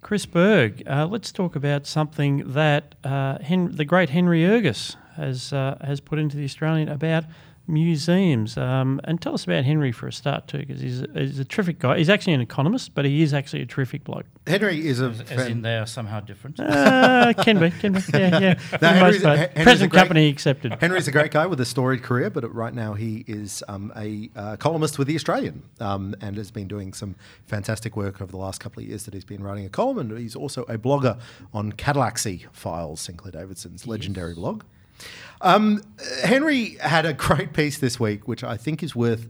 [0.00, 5.52] Chris Berg, uh, let's talk about something that uh, Hen- the great Henry Ergas has
[5.52, 7.24] uh, has put into the Australian about
[7.66, 8.56] museums.
[8.56, 11.44] Um, and tell us about Henry for a start too, because he's, a- he's a
[11.44, 11.98] terrific guy.
[11.98, 14.26] He's actually an economist, but he is actually a terrific bloke.
[14.46, 16.58] Henry is a As, as in they are somehow different.
[16.60, 18.54] Uh, can be, can be, yeah, yeah.
[18.54, 19.38] For the Henry's- most part.
[19.38, 20.76] Hen- Henry's Present great- company accepted.
[20.80, 24.30] Henry's a great guy with a storied career, but right now he is um, a
[24.36, 27.14] uh, columnist with The Australian um, and has been doing some
[27.46, 29.98] fantastic work over the last couple of years that he's been writing a column.
[29.98, 31.20] And he's also a blogger
[31.54, 34.62] on Catallaxy Files, Sinclair Davidson's legendary blog.
[35.40, 35.82] Um,
[36.22, 39.26] Henry had a great piece this week, which I think is worth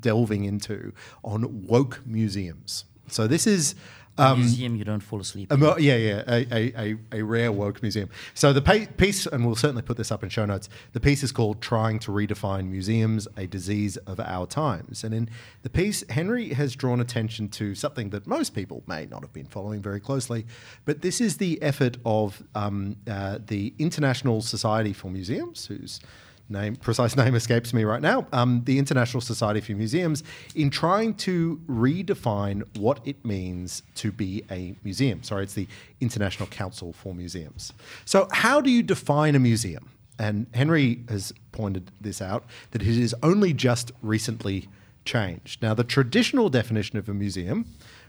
[0.00, 0.92] delving into
[1.24, 2.84] on woke museums.
[3.08, 3.74] So this is.
[4.18, 5.52] Um, Museum, you don't fall asleep.
[5.52, 8.08] a yeah, yeah, a, a, a, rare woke museum.
[8.32, 10.70] So the pa- piece, and we'll certainly put this up in show notes.
[10.94, 15.28] The piece is called "Trying to Redefine Museums: A Disease of Our Times." And in
[15.64, 19.44] the piece, Henry has drawn attention to something that most people may not have been
[19.44, 20.46] following very closely,
[20.86, 26.00] but this is the effort of um, uh, the International Society for Museums, whose
[26.48, 28.26] name precise name escapes me right now.
[28.32, 30.22] Um, the international society for museums
[30.54, 35.22] in trying to redefine what it means to be a museum.
[35.22, 35.66] Sorry it's the
[36.00, 37.72] international council for museums.
[38.04, 39.90] So how do you define a museum?
[40.18, 44.68] And henry has pointed this out that it is only just recently
[45.04, 45.62] changed.
[45.62, 47.66] Now the traditional definition of a museum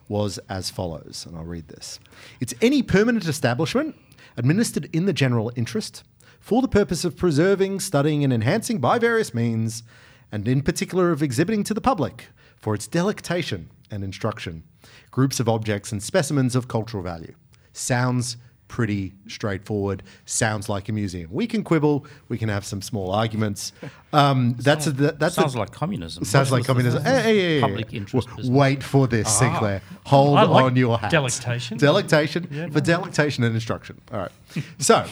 [0.09, 1.99] was as follows and i'll read this.
[2.39, 3.95] It's any permanent establishment
[4.37, 6.03] administered in the general interest
[6.47, 9.83] for the purpose of preserving, studying, and enhancing by various means,
[10.31, 14.63] and in particular of exhibiting to the public, for its delectation and instruction,
[15.11, 17.35] groups of objects and specimens of cultural value.
[17.73, 18.37] Sounds
[18.67, 20.03] pretty straightforward.
[20.25, 21.29] Sounds like a museum.
[21.31, 22.05] We can quibble.
[22.27, 23.71] We can have some small arguments.
[24.13, 26.25] Um, that's a, that's Sounds a, like communism.
[26.25, 27.03] sounds like communism.
[27.03, 27.61] Hey, hey, hey.
[27.61, 29.31] Public interest Wait for this, ah.
[29.31, 29.81] Sinclair.
[30.05, 31.11] Hold like on your hat.
[31.11, 31.77] delectation.
[31.77, 32.79] Delectation Yeah, for no.
[32.81, 34.01] delectation and instruction.
[34.11, 34.31] All right.
[34.79, 34.95] So,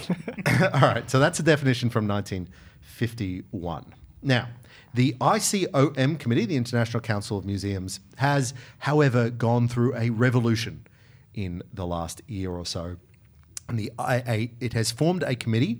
[0.74, 1.10] all right.
[1.10, 3.94] So that's a definition from 1951.
[4.22, 4.48] Now,
[4.94, 10.88] the ICOM committee, the International Council of Museums, has, however, gone through a revolution
[11.34, 12.96] in the last year or so.
[13.68, 15.80] And the IA, it has formed a committee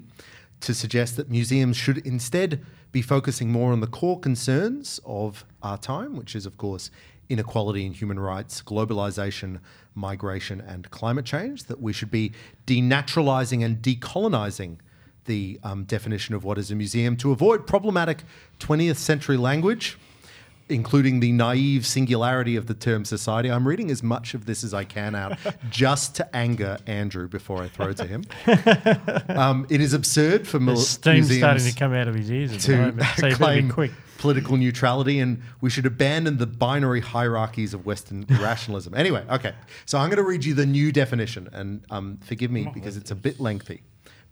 [0.62, 5.78] to suggest that museums should instead be focusing more on the core concerns of our
[5.78, 6.90] time, which is, of course,
[7.30, 9.60] inequality and human rights, globalization,
[9.94, 11.66] migration, and climate change.
[11.66, 12.32] That we should be
[12.66, 14.78] denaturalizing and decolonizing
[15.26, 18.24] the um, definition of what is a museum to avoid problematic
[18.60, 19.98] 20th century language
[20.70, 23.52] including the naive singularity of the term society.
[23.52, 25.38] I'm reading as much of this as I can out
[25.70, 28.24] just to anger Andrew before I throw to him.
[29.38, 32.32] um, it is absurd for The mul- steam's starting museums to come out of his
[32.32, 33.92] ears at to moment, so you better be claim quick.
[34.18, 38.94] political neutrality and we should abandon the binary hierarchies of Western rationalism.
[38.96, 39.54] Anyway, okay.
[39.86, 43.12] So I'm going to read you the new definition and um, forgive me because it's
[43.12, 43.84] a bit lengthy,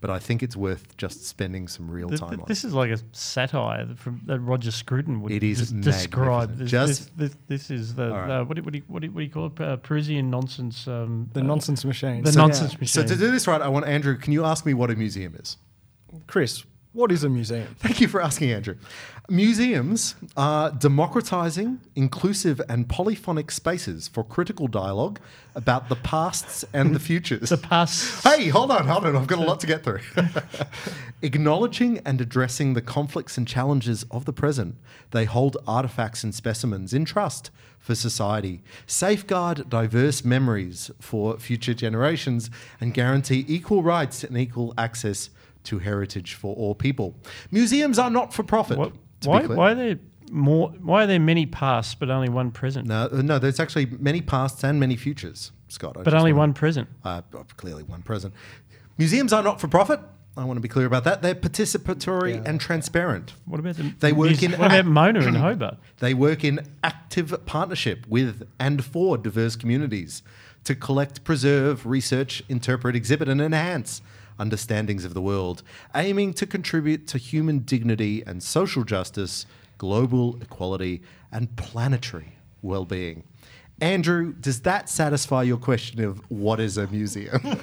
[0.04, 2.44] but I think it's worth just spending some real Th- time th- on.
[2.46, 6.58] this is like a satire that from that Roger Scruton would It is just describe.
[6.58, 8.30] This, Just- this, this, this is the All right.
[8.40, 9.58] uh, what, do, what, do you, what, do you, what do you call it?
[9.58, 10.86] Uh, Parisian nonsense.
[10.86, 12.22] Um, The uh, nonsense machine.
[12.22, 12.80] The So, nonsense yeah.
[12.80, 13.02] machine.
[13.02, 15.36] So to do this right, I want Andrew, can you ask me what a museum
[15.36, 15.56] is?
[16.26, 16.64] Chris,
[16.94, 17.74] what is a museum?
[17.78, 18.76] Thank you for asking, Andrew.
[19.28, 25.18] Museums are democratizing, inclusive, and polyphonic spaces for critical dialogue
[25.56, 27.48] about the pasts and the futures.
[27.50, 28.22] the past.
[28.24, 29.16] Hey, hold on, hold on.
[29.16, 30.00] I've got a lot to get through.
[31.22, 34.76] Acknowledging and addressing the conflicts and challenges of the present,
[35.10, 42.50] they hold artifacts and specimens in trust for society, safeguard diverse memories for future generations,
[42.80, 45.28] and guarantee equal rights and equal access
[45.64, 47.14] to heritage for all people.
[47.50, 48.78] Museums are not for profit.
[48.78, 48.92] What,
[49.22, 49.58] to why, be clear.
[49.58, 49.98] why are there
[50.30, 50.68] more?
[50.80, 52.86] Why are there many pasts but only one present?
[52.88, 55.96] No, uh, no, there's actually many pasts and many futures, Scott.
[55.98, 56.88] I but only wanna- one present.
[57.04, 57.22] uh,
[57.56, 58.34] clearly one present.
[58.98, 60.00] Museums are not for profit.
[60.36, 61.22] I want to be clear about that.
[61.22, 63.34] They're participatory and transparent.
[63.44, 63.94] What about the?
[64.00, 65.76] They work in What about act- Mona in Hobart?
[66.00, 70.22] They work in active partnership with and for diverse communities
[70.64, 74.00] to collect, preserve, research, interpret, exhibit, and enhance
[74.38, 75.62] understandings of the world,
[75.94, 79.46] aiming to contribute to human dignity and social justice,
[79.78, 83.24] global equality, and planetary well being.
[83.80, 87.40] Andrew, does that satisfy your question of what is a museum?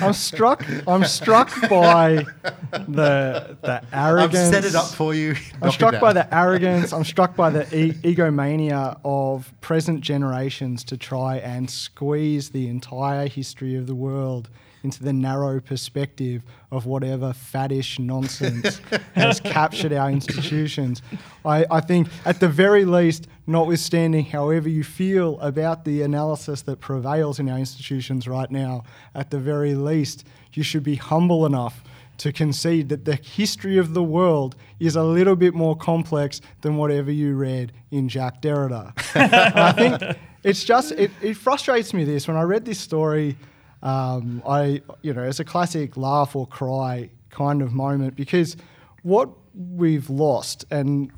[0.00, 0.64] I'm struck.
[0.86, 2.24] I'm struck by
[2.72, 4.54] the the arrogance.
[4.54, 5.34] I've set it up for you.
[5.62, 6.92] I'm struck by the arrogance.
[6.92, 13.28] I'm struck by the e- egomania of present generations to try and squeeze the entire
[13.28, 14.48] history of the world
[14.82, 18.80] into the narrow perspective of whatever faddish nonsense
[19.14, 21.02] has captured our institutions.
[21.44, 26.80] I, I think, at the very least, notwithstanding however you feel about the analysis that
[26.80, 31.82] prevails in our institutions right now, at the very least, you should be humble enough
[32.18, 36.76] to concede that the history of the world is a little bit more complex than
[36.76, 38.92] whatever you read in Jacques Derrida.
[39.14, 43.36] I think it's just it, it frustrates me this when I read this story.
[43.82, 48.56] Um, I you know it's a classic laugh or cry kind of moment because
[49.02, 51.10] what we've lost and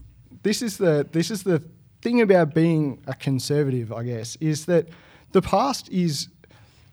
[0.43, 1.63] this is the this is the
[2.03, 4.89] thing about being a conservative, I guess, is that
[5.33, 6.29] the past is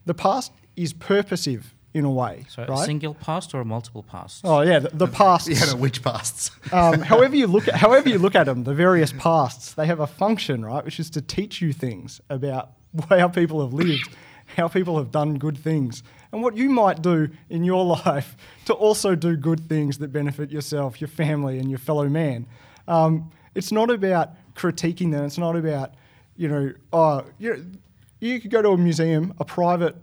[0.06, 4.42] the past is purposive in a way, So a single past or a multiple past?
[4.44, 5.50] Oh yeah, the, the pasts.
[5.50, 6.52] Yeah, no, which pasts?
[6.72, 10.00] um, however you look at however you look at them, the various pasts, they have
[10.00, 12.72] a function, right, which is to teach you things about
[13.10, 14.10] how people have lived,
[14.56, 18.36] how people have done good things, and what you might do in your life
[18.66, 22.46] to also do good things that benefit yourself, your family, and your fellow man.
[22.88, 25.26] Um, it's not about critiquing them.
[25.26, 25.94] It's not about
[26.38, 27.66] you know, oh, you know,
[28.20, 29.96] you could go to a museum, a private.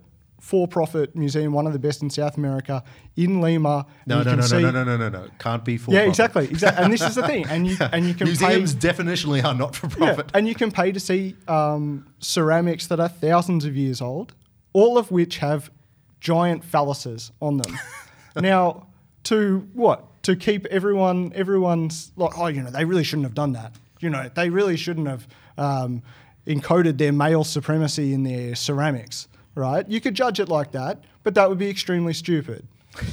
[0.45, 2.83] For-profit museum, one of the best in South America,
[3.15, 3.87] in Lima.
[4.05, 5.27] No, no, no, no, see- no, no, no, no, no.
[5.39, 5.95] Can't be full.
[5.95, 6.83] yeah, exactly, exactly.
[6.83, 9.75] And this is the thing, and you and you can Museums pay, definitionally are not
[9.75, 10.29] for yeah, profit.
[10.35, 14.35] and you can pay to see um, ceramics that are thousands of years old,
[14.73, 15.71] all of which have
[16.19, 17.79] giant phalluses on them.
[18.35, 18.85] now,
[19.23, 20.05] to what?
[20.23, 23.73] To keep everyone, everyone's like, oh, you know, they really shouldn't have done that.
[23.99, 25.27] You know, they really shouldn't have
[25.57, 26.03] um,
[26.45, 29.87] encoded their male supremacy in their ceramics, right?
[29.89, 32.67] You could judge it like that, but that would be extremely stupid,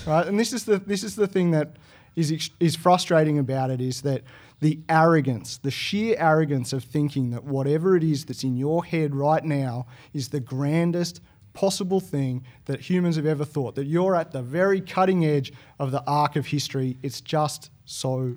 [0.07, 0.27] right?
[0.27, 1.77] And this is the this is the thing that
[2.17, 4.23] is is frustrating about it is that
[4.61, 9.15] the arrogance, the sheer arrogance of thinking that whatever it is that's in your head
[9.15, 11.21] right now is the grandest,
[11.53, 13.75] possible thing that humans have ever thought.
[13.75, 16.97] That you're at the very cutting edge of the arc of history.
[17.03, 18.37] It's just so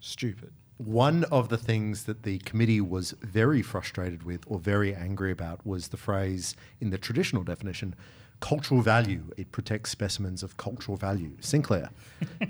[0.00, 0.52] stupid.
[0.78, 5.66] One of the things that the committee was very frustrated with or very angry about
[5.66, 7.94] was the phrase in the traditional definition
[8.40, 9.32] cultural value.
[9.36, 11.32] It protects specimens of cultural value.
[11.40, 11.90] Sinclair,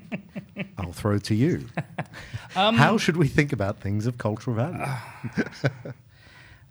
[0.79, 1.68] I'll throw to you.
[2.57, 4.85] Um, How should we think about things of cultural value?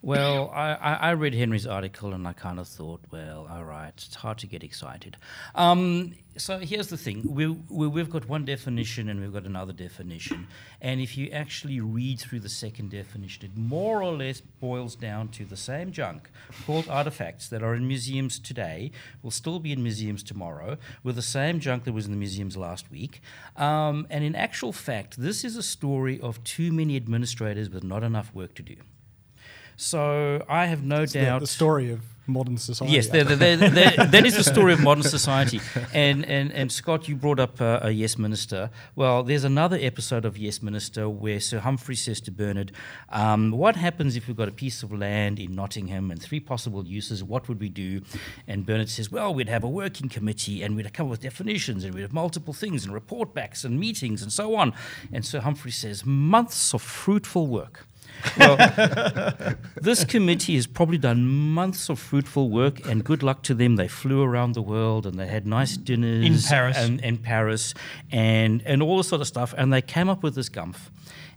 [0.06, 4.14] Well, I, I read Henry's article and I kind of thought, well, all right, it's
[4.14, 5.18] hard to get excited.
[5.56, 9.74] Um, so here's the thing we, we, we've got one definition and we've got another
[9.74, 10.46] definition.
[10.80, 15.30] And if you actually read through the second definition, it more or less boils down
[15.30, 16.30] to the same junk
[16.68, 18.92] called artifacts that are in museums today,
[19.24, 22.56] will still be in museums tomorrow, with the same junk that was in the museums
[22.56, 23.22] last week.
[23.58, 28.04] Um, and in actual fact, this is a story of too many administrators with not
[28.04, 28.76] enough work to do.
[29.78, 31.42] So I have no The, doubt.
[31.42, 32.94] the story of modern society.
[32.96, 35.62] Yes, they're, they're, they're, that is the story of modern society.
[35.94, 38.72] And, and, and Scott, you brought up uh, a Yes Minister.
[38.96, 42.72] Well, there's another episode of Yes Minister where Sir Humphrey says to Bernard,
[43.10, 46.86] um, What happens if we've got a piece of land in Nottingham and three possible
[46.88, 47.24] uses?
[47.24, 48.02] What would we do?
[48.48, 51.84] And Bernard says, Well, we'd have a working committee and we'd come up with definitions
[51.84, 54.74] and we'd have multiple things and report backs and meetings and so on.
[55.14, 57.86] And Sir Humphrey says, Months of fruitful work.
[58.38, 58.58] Well,
[59.82, 63.76] this committee has probably done months of fruitful work, and good luck to them.
[63.76, 66.78] They flew around the world and they had nice dinners In Paris.
[66.78, 67.74] and in Paris,
[68.12, 69.54] and and all this sort of stuff.
[69.58, 70.90] And they came up with this gumph.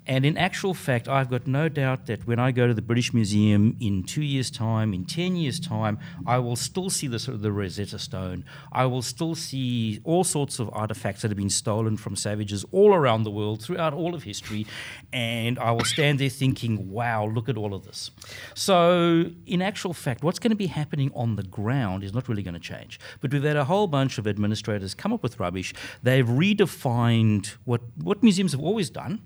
[0.08, 3.12] And in actual fact, I've got no doubt that when I go to the British
[3.12, 7.34] Museum in two years' time, in 10 years' time, I will still see the, sort
[7.34, 8.46] of the Rosetta Stone.
[8.72, 12.94] I will still see all sorts of artifacts that have been stolen from savages all
[12.94, 14.66] around the world throughout all of history.
[15.12, 18.10] And I will stand there thinking, wow, look at all of this.
[18.54, 22.42] So, in actual fact, what's going to be happening on the ground is not really
[22.42, 22.98] going to change.
[23.20, 25.74] But we've had a whole bunch of administrators come up with rubbish.
[26.02, 29.20] They've redefined what, what museums have always done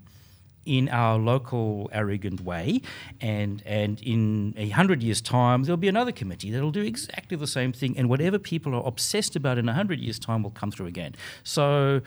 [0.65, 2.81] in our local arrogant way
[3.19, 7.47] and and in a hundred years time there'll be another committee that'll do exactly the
[7.47, 10.71] same thing and whatever people are obsessed about in a hundred years time will come
[10.71, 12.01] through again so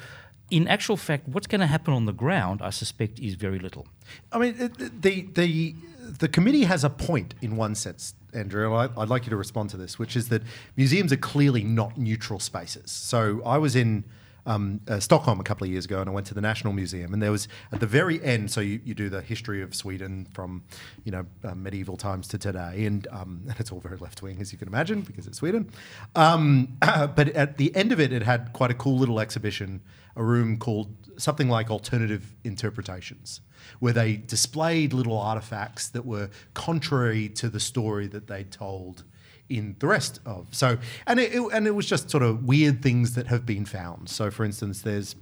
[0.51, 3.87] in actual fact what's going to happen on the ground i suspect is very little
[4.33, 4.57] I mean,
[5.01, 8.67] the the the committee has a point in one sense, Andrew.
[8.67, 10.43] and I, I'd like you to respond to this, which is that
[10.77, 12.91] museums are clearly not neutral spaces.
[12.91, 14.05] So I was in.
[14.47, 17.13] Um, uh, Stockholm a couple of years ago, and I went to the National Museum,
[17.13, 18.51] and there was at the very end.
[18.51, 20.63] So you, you do the history of Sweden from,
[21.05, 24.39] you know, uh, medieval times to today, and, um, and it's all very left wing,
[24.41, 25.71] as you can imagine, because it's Sweden.
[26.15, 29.83] Um, but at the end of it, it had quite a cool little exhibition,
[30.15, 33.41] a room called something like Alternative Interpretations
[33.79, 39.05] where they displayed little artifacts that were contrary to the story that they told
[39.49, 40.49] in the rest of.
[40.53, 43.65] So, and it, it- and it was just sort of weird things that have been
[43.65, 44.09] found.
[44.09, 45.15] So, for instance, there's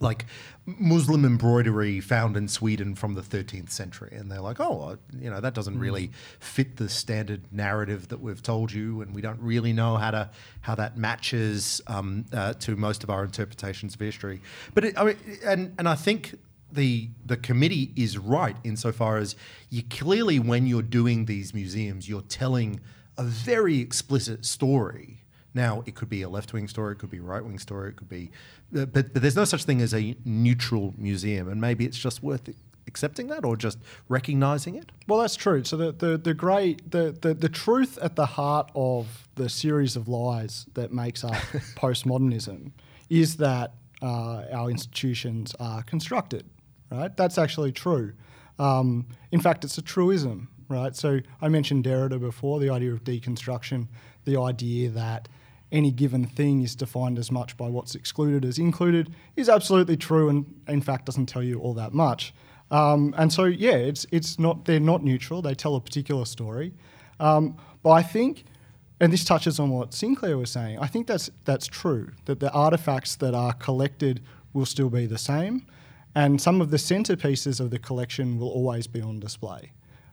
[0.00, 0.26] like
[0.66, 5.40] Muslim embroidery found in Sweden from the 13th century, and they're like, oh, you know,
[5.40, 6.10] that doesn't really
[6.40, 10.28] fit the standard narrative that we've told you, and we don't really know how to
[10.62, 14.40] how that matches um, uh, to most of our interpretations of history.
[14.74, 16.34] But it, I mean, and and I think
[16.72, 19.36] the the committee is right insofar as
[19.70, 22.80] you clearly when you're doing these museums, you're telling
[23.18, 25.18] a very explicit story.
[25.54, 27.90] Now, it could be a left wing story, it could be a right wing story,
[27.90, 28.30] it could be,
[28.76, 32.22] uh, but, but there's no such thing as a neutral museum, and maybe it's just
[32.22, 32.48] worth
[32.86, 34.90] accepting that or just recognizing it.
[35.06, 35.62] Well, that's true.
[35.64, 39.96] So the, the, the great the, the, the truth at the heart of the series
[39.96, 41.32] of lies that makes up
[41.76, 42.72] postmodernism
[43.08, 46.44] is that uh, our institutions are constructed.
[46.90, 47.16] Right?
[47.16, 48.12] That's actually true.
[48.58, 50.48] Um, in fact, it's a truism.
[50.72, 50.96] Right?
[50.96, 53.88] So I mentioned Derrida before, the idea of deconstruction,
[54.24, 55.28] the idea that
[55.70, 60.28] any given thing is defined as much by what's excluded as included is absolutely true,
[60.28, 62.34] and in fact doesn't tell you all that much.
[62.70, 65.42] Um, and so, yeah, it's it's not they're not neutral.
[65.42, 66.72] They tell a particular story,
[67.20, 68.44] um, but I think,
[69.00, 70.78] and this touches on what Sinclair was saying.
[70.78, 72.12] I think that's that's true.
[72.24, 74.22] That the artifacts that are collected
[74.54, 75.66] will still be the same,
[76.14, 79.72] and some of the centerpieces of the collection will always be on display,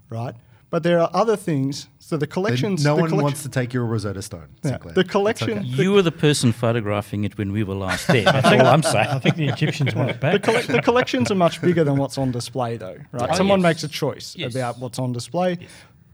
[0.09, 0.35] right?
[0.71, 1.87] But there are other things.
[1.97, 2.83] So the collections.
[2.83, 4.49] no the one collection- wants to take your Rosetta Stone.
[4.63, 5.59] Yeah, the It's collection.
[5.59, 5.61] okay.
[5.67, 9.07] you were the person photographing it when we were last there that's all i'm saying
[9.07, 10.65] I think the Egyptians want it The, back.
[10.67, 13.29] the collections are much bigger than what's on display, though, right?
[13.31, 13.63] Oh, Someone yes.
[13.63, 14.53] makes a choice Yes.
[14.55, 15.57] about what's on display.
[15.61, 15.69] Yes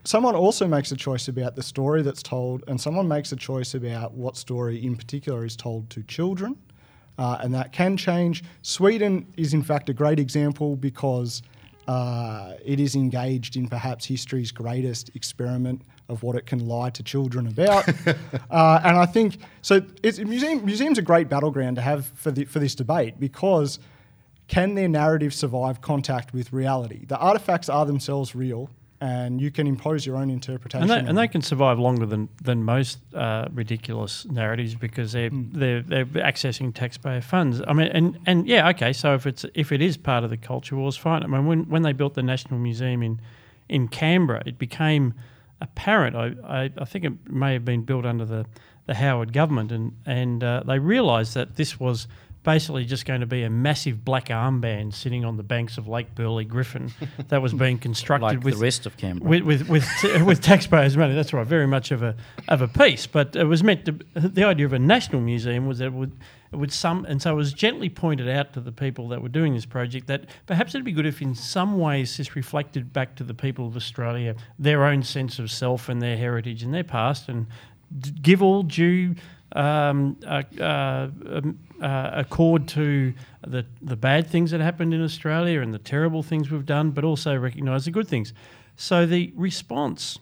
[0.07, 3.73] Someone also makes a choice about the story that's told, and someone makes a choice
[3.73, 6.55] about what story in particular is told to children,
[7.17, 8.43] uh, and that can change.
[8.61, 11.41] Sweden is, in fact, a great example because
[11.87, 17.03] uh, it is engaged in perhaps history's greatest experiment of what it can lie to
[17.03, 17.87] children about.
[18.49, 19.81] uh, and I think so.
[20.03, 23.79] It's, museum, museum's a great battleground to have for the, for this debate because
[24.47, 27.05] can their narrative survive contact with reality?
[27.05, 28.69] The artifacts are themselves real,
[29.05, 30.89] and you can impose your own interpretation.
[30.89, 35.29] And they, and they can survive longer than, than most uh, ridiculous narratives because they're,
[35.29, 35.59] Hmm.
[35.59, 37.61] they're they're accessing taxpayer funds.
[37.67, 38.93] I mean, and, and yeah, okay.
[38.93, 41.21] So if it's if it is part of the culture wars, fine.
[41.23, 43.19] I mean, when when they built the National Museum in
[43.69, 45.13] in Canberra, it became
[45.61, 46.15] apparent.
[46.15, 46.25] I,
[46.63, 48.45] I, I think it may have been built under the,
[48.87, 52.07] the Howard government, and and uh, they realised that this was
[52.45, 56.15] basically just going to be a massive black armband sitting on the banks of Lake
[56.15, 56.93] Burley Griffin
[57.27, 59.27] that was being constructed like with the rest of Canberra.
[59.27, 61.13] with with with, t- with taxpayers' money.
[61.13, 62.15] That's right, very much of a
[62.47, 63.07] of a piece.
[63.07, 63.99] But it was meant to.
[64.13, 66.13] The idea of a national museum was that it would
[66.51, 69.29] it would some, and so it was gently pointed out to the people that were
[69.29, 73.15] doing this project that perhaps it'd be good if, in some ways, this reflected back
[73.15, 76.83] to the people of Australia their own sense of self and their heritage and their
[76.83, 77.47] past, and
[78.21, 79.15] give all due.
[79.55, 80.17] Um,
[81.81, 83.13] uh, accord to
[83.45, 87.03] the the bad things that happened in Australia and the terrible things we've done, but
[87.03, 88.33] also recognise the good things.
[88.75, 90.19] So the response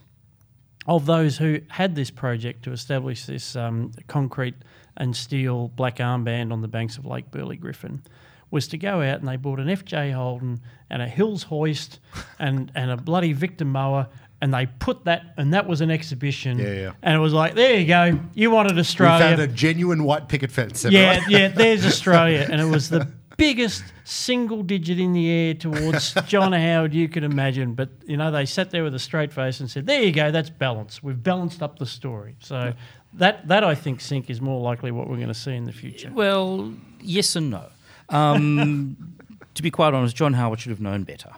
[0.86, 4.54] of those who had this project to establish this um, concrete
[4.96, 8.02] and steel black armband on the banks of Lake Burley Griffin
[8.50, 10.60] was to go out and they bought an FJ Holden
[10.90, 11.98] and a Hills hoist
[12.38, 14.08] and, and a bloody Victor mower
[14.44, 16.90] and they put that and that was an exhibition Yeah, yeah.
[17.02, 19.12] and it was like there you go you wanted Australia.
[19.18, 20.84] We Australia found a genuine white picket fence.
[20.84, 21.30] yeah, everyone.
[21.30, 22.46] yeah, there's Australia.
[22.50, 27.24] And it was the biggest single digit in the air towards John Howard you could
[27.24, 27.72] imagine.
[27.74, 30.30] But, you know, they sat there with a straight face and said, there you go,
[30.30, 31.02] that's balance.
[31.02, 32.36] We've balanced up the story.
[32.40, 32.74] So
[33.14, 35.72] that, that I think, Sync, is more likely what we're going to see in the
[35.72, 36.10] future.
[36.12, 37.64] Well, yes and no.
[38.10, 38.96] Um,
[39.54, 41.30] to be quite honest, John Howard should have known better.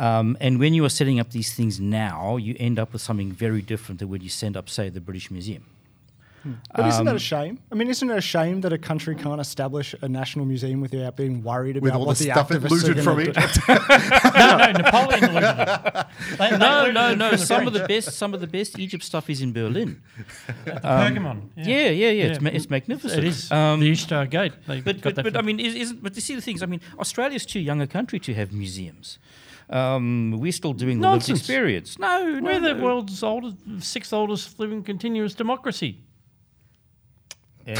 [0.00, 3.30] Um, and when you are setting up these things now, you end up with something
[3.32, 5.64] very different than when you send up, say, the British Museum.
[6.74, 7.58] But isn't Um, that a shame?
[7.70, 11.14] I mean, isn't it a shame that a country can't establish a national museum without
[11.14, 13.28] being worried about all what the the, stuff activists looted are from gonna?
[13.28, 13.58] Egypt.
[13.68, 16.06] no, no, Napoleon looted it.
[16.38, 17.28] They- they No, looted no, it no.
[17.28, 20.00] from Some of the best, some of the best Egypt stuff is in Berlin.
[20.64, 21.38] The Pergamon.
[21.56, 22.24] Yeah, yeah, yeah.
[22.32, 23.18] It's, ma- it's magnificent.
[23.22, 23.52] It is.
[23.52, 24.54] Um, the Ishtar Gate.
[24.66, 26.62] They But, got but, that but I mean, is, isn't, but you see the things.
[26.62, 29.18] I mean, Australia's too young a country to have museums.
[29.70, 31.40] Um, we're still doing the lived Nonsense.
[31.40, 31.98] experience.
[31.98, 32.84] No, no, we're the no.
[32.84, 36.00] world's oldest, sixth oldest living continuous democracy.
[37.66, 37.78] And,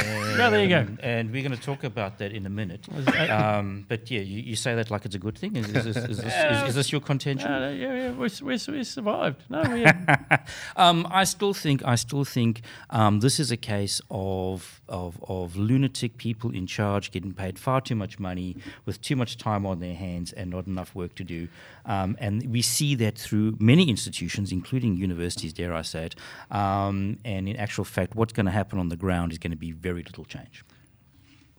[0.53, 0.87] there you go.
[1.01, 2.87] And we're going to talk about that in a minute.
[3.29, 5.55] Um, but yeah, you, you say that like it's a good thing.
[5.55, 7.49] Is, is, this, is, this, is, is this your contention?
[7.49, 9.43] No, no, yeah, yeah, we, we, we survived.
[9.49, 9.85] No, we
[10.75, 15.55] um, I still think I still think um, this is a case of, of of
[15.55, 19.79] lunatic people in charge getting paid far too much money with too much time on
[19.79, 21.47] their hands and not enough work to do.
[21.85, 26.15] Um, and we see that through many institutions, including universities, dare I say it.
[26.55, 29.57] Um, and in actual fact, what's going to happen on the ground is going to
[29.57, 30.63] be very little change.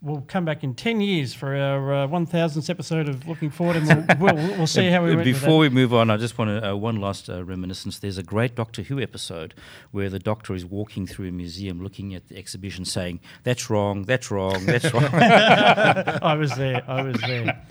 [0.02, 4.20] we'll come back in 10 years for our uh, 1000th episode of Looking Forward and
[4.20, 6.70] we'll, we'll, we'll see how we went Before we move on, I just want to
[6.72, 8.00] uh, one last uh, reminiscence.
[8.00, 9.54] There's a great Doctor Who episode
[9.92, 14.02] where the Doctor is walking through a museum, looking at the exhibition, saying, "That's wrong.
[14.02, 14.66] That's wrong.
[14.66, 16.82] That's wrong." I was there.
[16.88, 17.62] I was there.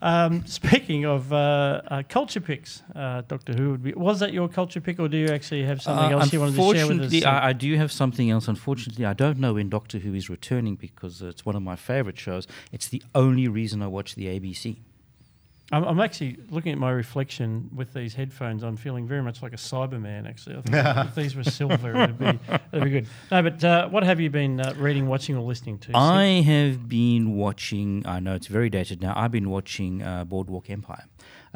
[0.00, 3.92] Um, speaking of uh, uh, culture picks, uh, Doctor Who would be.
[3.94, 6.52] Was that your culture pick, or do you actually have something Uh, else you wanted
[6.54, 6.88] to share with us?
[6.90, 8.46] unfortunately, I, I do have something else.
[8.48, 12.18] Unfortunately, I don't know when Doctor Who is returning because it's one of my favourite
[12.18, 12.46] shows.
[12.72, 14.76] It's the only reason I watch the ABC.
[15.70, 18.62] I'm, I'm actually looking at my reflection with these headphones.
[18.62, 20.26] I'm feeling very much like a Cyberman.
[20.26, 22.26] Actually, I think if these were silver, it'd be
[22.72, 23.08] it'd be good.
[23.30, 25.92] No, but uh, what have you been uh, reading, watching, or listening to?
[25.94, 28.02] I have been watching.
[28.06, 29.12] I know it's very dated now.
[29.14, 31.04] I've been watching uh, Boardwalk Empire,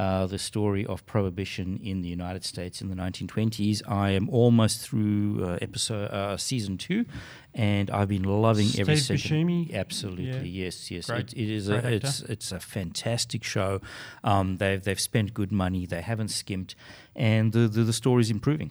[0.03, 3.77] uh, the story of prohibition in the United States in the 1920s.
[3.89, 7.05] I am almost through uh, episode uh, season two,
[7.55, 9.47] and I've been loving every Steve second.
[9.49, 9.61] Buscemi?
[9.85, 11.07] Absolutely, yes, yes.
[11.07, 11.69] Great- It, it is.
[11.69, 13.81] A, it's it's a fantastic show.
[14.31, 15.87] Um, they've they've spent good money.
[15.87, 16.75] They haven't skimped,
[17.15, 18.71] and the the, the story's improving.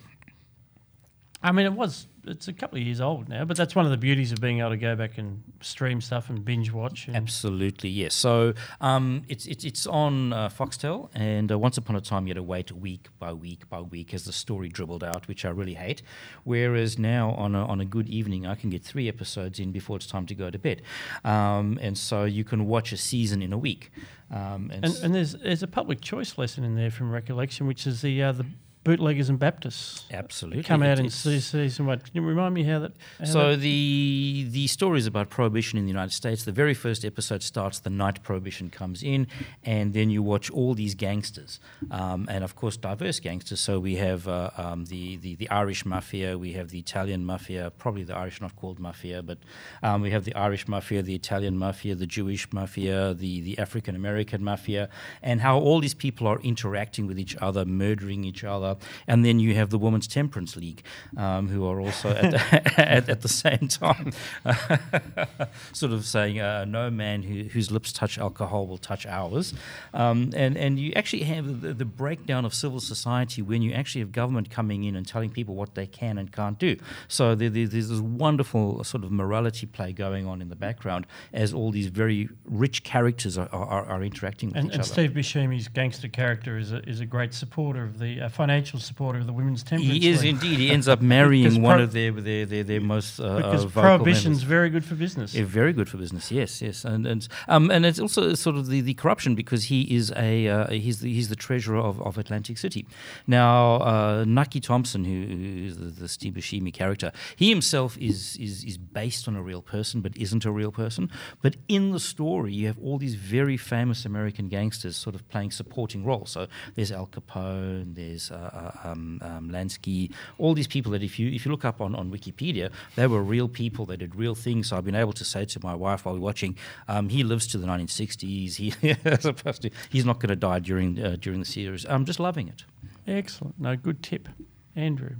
[1.43, 2.07] I mean, it was.
[2.23, 4.59] It's a couple of years old now, but that's one of the beauties of being
[4.59, 7.07] able to go back and stream stuff and binge watch.
[7.07, 8.13] And Absolutely, yes.
[8.13, 12.31] So um, it's it's it's on uh, Foxtel, and uh, once upon a time you
[12.31, 15.49] had to wait week by week by week as the story dribbled out, which I
[15.49, 16.03] really hate.
[16.43, 19.95] Whereas now on a, on a good evening, I can get three episodes in before
[19.95, 20.83] it's time to go to bed,
[21.23, 23.91] um, and so you can watch a season in a week.
[24.29, 27.87] Um, and, And, and there's there's a public choice lesson in there from recollection, which
[27.87, 28.45] is the uh, the
[28.83, 30.63] bootleggers and Baptists Absolutely.
[30.63, 31.99] come out It- in it's- se- season one.
[31.99, 32.93] Can you remind me how that?
[33.19, 36.43] How So that- the the story is about prohibition in the United States.
[36.43, 39.27] The very first episode starts the night prohibition comes in,
[39.63, 41.59] and then you watch all these gangsters,
[41.91, 43.59] um, and of course diverse gangsters.
[43.59, 47.71] So we have uh, um, the, the the Irish mafia, we have the Italian mafia,
[47.77, 49.37] probably the Irish not called mafia, but
[49.83, 53.95] um, we have the Irish mafia, the Italian mafia, the Jewish mafia, the the African
[53.95, 54.89] American mafia,
[55.21, 58.70] and how all these people are interacting with each other, murdering each other,
[59.07, 60.83] and then you have the Women's Temperance League,
[61.17, 64.11] um, who are also at the, at, at the same time
[65.73, 69.53] sort of saying, uh, "No man who, whose lips touch alcohol will touch ours,"
[69.93, 74.01] um, and and you actually have the, the breakdown of civil society when you actually
[74.01, 76.75] have government coming in and telling people what they can and can't do.
[77.07, 81.05] So there, there- there's this wonderful sort of morality play going on in the background
[81.31, 84.91] as all these very rich characters are, are, are interacting with and, each and other.
[84.91, 89.19] Steve Buscemi's gangster character is a, is a great supporter of the uh, financial supporter
[89.19, 89.91] of the women's temperance.
[89.91, 90.35] He is League.
[90.35, 90.59] indeed.
[90.59, 94.25] He ends up marrying one of their their their, their most uh, because uh, prohibition's
[94.25, 94.43] members.
[94.43, 95.33] very good for business.
[95.33, 96.31] Yeah, very good for business.
[96.31, 99.81] Yes, yes, and and um, and it's also sort of the, the corruption because he
[99.95, 102.85] is a uh, he's the, he's the treasurer of, of Atlantic City.
[103.27, 108.37] Now, uh, Nucky Thompson, who, who is the, the Steve Buscemi character, he himself is
[108.37, 111.09] is is based on a real person, but isn't a real person.
[111.41, 115.51] But in the story, you have all these very famous American gangsters sort of playing
[115.51, 116.31] supporting roles.
[116.31, 118.50] So there's Al Capone, there's uh, uh,
[118.83, 122.11] um, um, Lansky, all these people that if you if you look up on, on
[122.11, 123.85] Wikipedia, they were real people.
[123.85, 124.69] They did real things.
[124.69, 126.55] So I've been able to say to my wife while we're watching,
[126.87, 128.55] um, he lives to the 1960s.
[128.55, 128.73] He
[129.05, 131.85] as opposed to he's not going to die during uh, during the series.
[131.85, 132.63] I'm just loving it.
[133.07, 133.59] Excellent.
[133.59, 134.29] No, good tip,
[134.75, 135.15] Andrew.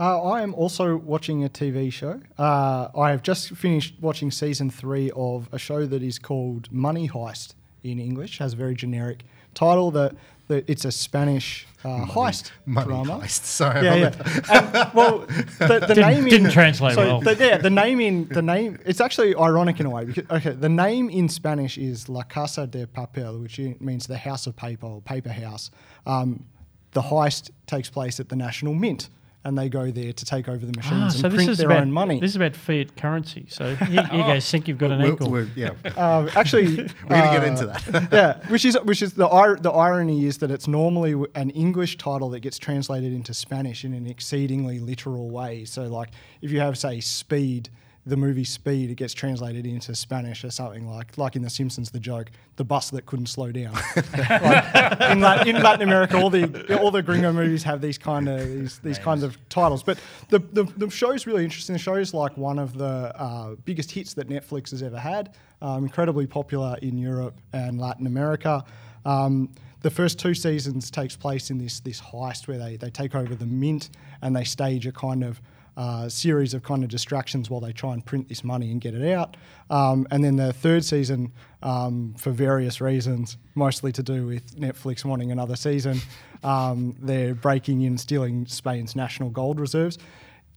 [0.00, 2.22] Uh, I am also watching a TV show.
[2.38, 7.06] Uh, I have just finished watching season three of a show that is called Money
[7.06, 7.52] Heist
[7.82, 8.36] in English.
[8.40, 9.90] It Has a very generic title.
[9.90, 10.14] That,
[10.48, 13.18] that it's a Spanish uh, heist Money drama.
[13.20, 13.44] heist.
[13.44, 14.40] Sorry, Yeah, yeah.
[14.50, 17.20] And, well, the, the Didn't- name in, didn't translate so well.
[17.20, 18.78] The, yeah, the name in the name.
[18.84, 22.66] It's actually ironic in a way because okay, the name in Spanish is La Casa
[22.66, 25.70] de Papel, which means the house of paper or paper house.
[26.06, 26.44] Um,
[26.92, 29.08] the heist takes place at the National Mint,
[29.44, 31.58] and they go there to take over the Ah, machines so and this print is
[31.58, 32.20] their about own money.
[32.20, 33.46] This is about fiat currency.
[33.48, 34.68] So here, here you go, Sink.
[34.68, 35.30] You've got an We'll- ankle.
[35.30, 38.08] we're- yeah, Um, actually, we're gonna get uh, into that.
[38.12, 41.96] yeah, which is which is the ir- the irony is that it's normally an English
[41.96, 45.64] title that gets translated into Spanish in an exceedingly literal way.
[45.64, 46.10] So, like
[46.42, 47.70] if you have say Speed,
[48.06, 51.90] the movie Speed, it gets translated into Spanish or something like like in The Simpsons,
[51.90, 53.74] the joke, the bus that couldn't slow down.
[53.96, 58.28] like, in, Lat- in Latin America, all the all the gringo movies have these kind
[58.28, 59.82] of these these kind of titles.
[59.82, 59.98] But
[60.30, 61.74] the, the the show's really interesting.
[61.74, 65.34] The show's like one of the uh, biggest hits that Netflix has ever had.
[65.62, 68.64] Um, incredibly popular in Europe and Latin America.
[69.04, 69.50] Um,
[69.82, 73.34] the first two seasons takes place in this this heist where they, they take over
[73.34, 73.90] the mint
[74.22, 75.40] and they stage a kind of
[75.80, 78.92] uh, series of kind of distractions while they try and print this money and get
[78.92, 79.34] it out.
[79.70, 85.06] Um, and then the third season, um, for various reasons, mostly to do with Netflix
[85.06, 86.02] wanting another season,
[86.44, 89.96] um, they're breaking in, stealing Spain's national gold reserves.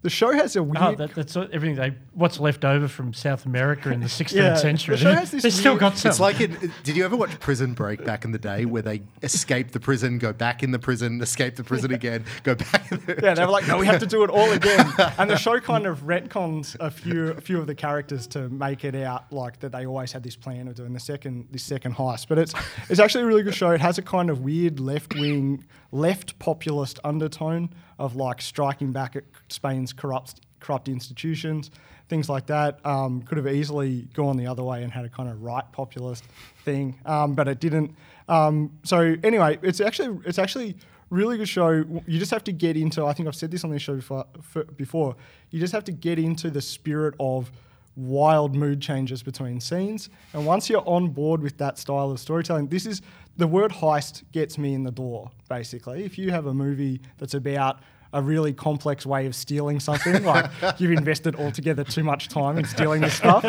[0.04, 0.78] The show has a oh, weird.
[0.84, 4.56] Oh, that, that's everything they what's left over from South America in the 16th Yeah,
[4.56, 4.97] century.
[4.97, 6.10] the show has this They still weird- got some.
[6.10, 9.01] It's like in, did you ever watch Prison Break back in the day where they
[9.24, 12.91] escape the prison, go back in the prison, escape the prison again, go back?
[12.91, 14.91] In the, yeah, they were like, no, we have to do it all again.
[15.18, 18.84] And the show kind of retcons a few a few of the characters to make
[18.84, 21.95] it out like that they always had this plan of doing the second this second
[21.95, 22.28] heist.
[22.28, 22.54] But it's
[22.89, 23.72] it's actually a really good show.
[23.72, 29.15] It has a kind of weird left wing, left populist undertone of like striking back
[29.15, 31.71] at Spain's corrupt corrupt institutions,
[32.07, 32.79] things like that.
[32.85, 36.23] Um, could have easily gone the other way and had a kind of right populist
[36.63, 37.95] thing, um, but it didn't.
[38.27, 40.75] Um, so anyway, it's actually it's actually
[41.09, 41.71] really good show.
[41.71, 43.05] You just have to get into.
[43.05, 44.25] I think I've said this on this show before.
[44.77, 45.15] before
[45.51, 47.51] you just have to get into the spirit of
[47.95, 52.67] wild mood changes between scenes, and once you're on board with that style of storytelling,
[52.67, 53.01] this is
[53.38, 55.31] the word heist gets me in the door.
[55.49, 57.79] Basically, if you have a movie that's about
[58.15, 62.65] a really complex way of stealing something, like you've invested altogether too much time in
[62.65, 63.43] stealing this stuff,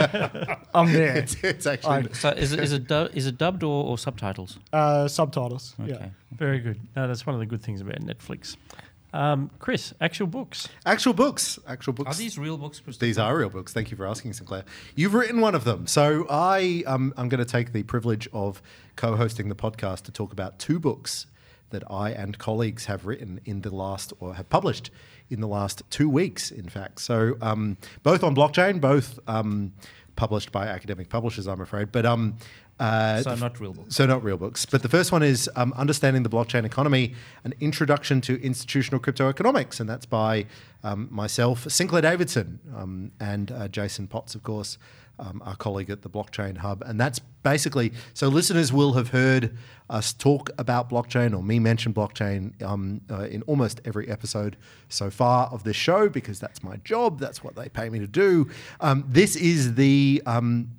[0.75, 1.17] I'm there.
[1.25, 2.13] It's, it's actually.
[2.15, 4.59] So is it, is it, du- is it dubbed or, or subtitles?
[4.73, 5.75] Uh, subtitles.
[5.85, 5.95] Yeah.
[5.97, 6.11] Okay.
[6.33, 6.81] Very good.
[6.97, 8.57] No, that's one of the good things about Netflix.
[9.15, 10.69] Um, Chris, actual books.
[10.85, 11.61] Actual books.
[11.69, 12.17] Actual books.
[12.17, 12.81] Are these real books?
[12.81, 13.07] Christopher?
[13.07, 13.73] These are real books.
[13.73, 14.65] Thank you for asking, Sinclair.
[14.97, 15.87] You've written one of them.
[15.87, 18.61] So I, um, I'm going to take the privilege of
[18.97, 21.27] co hosting the podcast to talk about two books
[21.71, 24.91] that I and colleagues have written in the last, or have published
[25.31, 27.01] in the last two weeks, in fact.
[27.01, 29.75] So um, both on blockchain, both um,
[30.17, 31.93] published by academic publishers, I'm afraid.
[31.93, 32.37] But um,
[32.79, 33.95] Uh, so not real books.
[33.95, 34.67] So not real books.
[34.67, 37.15] But the first one is um, Understanding the Blockchain Economy,
[37.45, 39.81] an introduction to institutional crypto economics.
[39.81, 40.47] And that's by
[40.83, 44.77] um, myself, Sinclair Davidson, um, and uh, Jason Potts, of course,
[45.19, 46.83] um, our colleague at the Blockchain Hub.
[46.85, 49.57] And that's basically, so listeners will have heard
[49.89, 54.57] us talk about blockchain or me mention blockchain um, uh, in almost every episode
[54.89, 57.21] so far of this show because that's my job.
[57.21, 58.51] That's what they pay me to do.
[58.81, 60.71] Um, this is the um,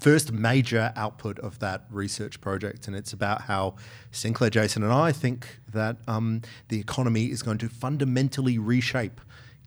[0.00, 3.76] first major output of that research project, and it's about how
[4.10, 9.20] Sinclair, Jason, and I think that um, the economy is going to fundamentally reshape,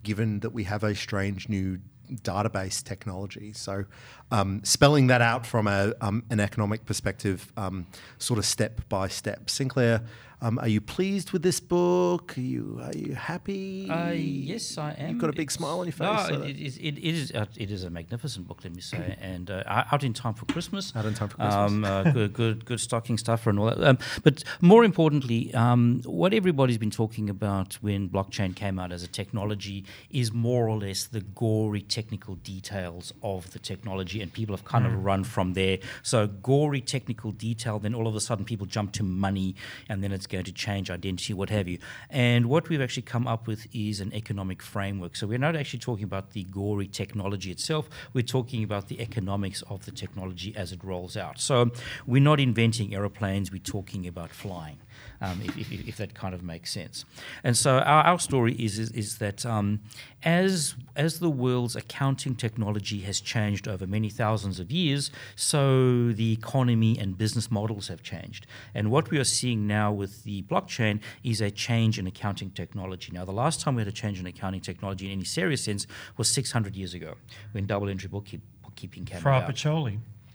[0.04, 1.80] given that we have a strange new
[2.12, 3.54] database technology.
[3.54, 3.86] So,
[4.32, 7.86] um, spelling that out from a, um, an economic perspective, um,
[8.18, 9.50] sort of step by step.
[9.50, 10.02] Sinclair,
[10.42, 12.38] um, are you pleased with this book?
[12.38, 13.90] Are you are you happy?
[13.90, 15.10] Uh, yes, I am.
[15.10, 16.30] You've got a big It's- smile on your face.
[16.30, 19.18] No, so it, it, it, is uh, it is a magnificent book, let me say,
[19.22, 20.96] and uh, out in time for Christmas.
[20.96, 21.72] Out in time for Christmas.
[21.72, 23.84] Um, uh, good, good, good stocking stuffer and all that.
[23.84, 29.04] Um, but more importantly, um, what everybody's been talking about when blockchain came out as
[29.04, 34.56] a technology is more or less the gory technical details of the technology, and people
[34.56, 34.94] have kind Mm.
[34.94, 35.78] of run from there.
[36.04, 39.56] So gory technical detail, then all of a sudden people jump to money,
[39.90, 41.80] and then it's going to change identity, what have you.
[42.10, 45.16] And what we've actually come up with is an economic framework.
[45.16, 49.62] So we're not actually talking about the gory technology itself, we're talking about the economics
[49.64, 51.40] of the technology as it rolls out.
[51.40, 51.72] So
[52.06, 54.78] we're not inventing aeroplanes, we're talking about flying.
[55.22, 57.06] Um, if, if, if that kind of makes sense,
[57.44, 59.82] and so our, our story is is, is that um,
[60.24, 66.34] as as the world's accounting technology has changed over many thousands of years, so the
[66.34, 68.48] economy and business models have changed.
[68.74, 73.12] And what we are seeing now with the blockchain is a change in accounting technology.
[73.12, 75.88] Now, the last time we had a change in accounting technology in any serious sense
[76.18, 77.16] was 600 years ago
[77.52, 79.40] when double entry bookkeep- bookkeeping came Fra.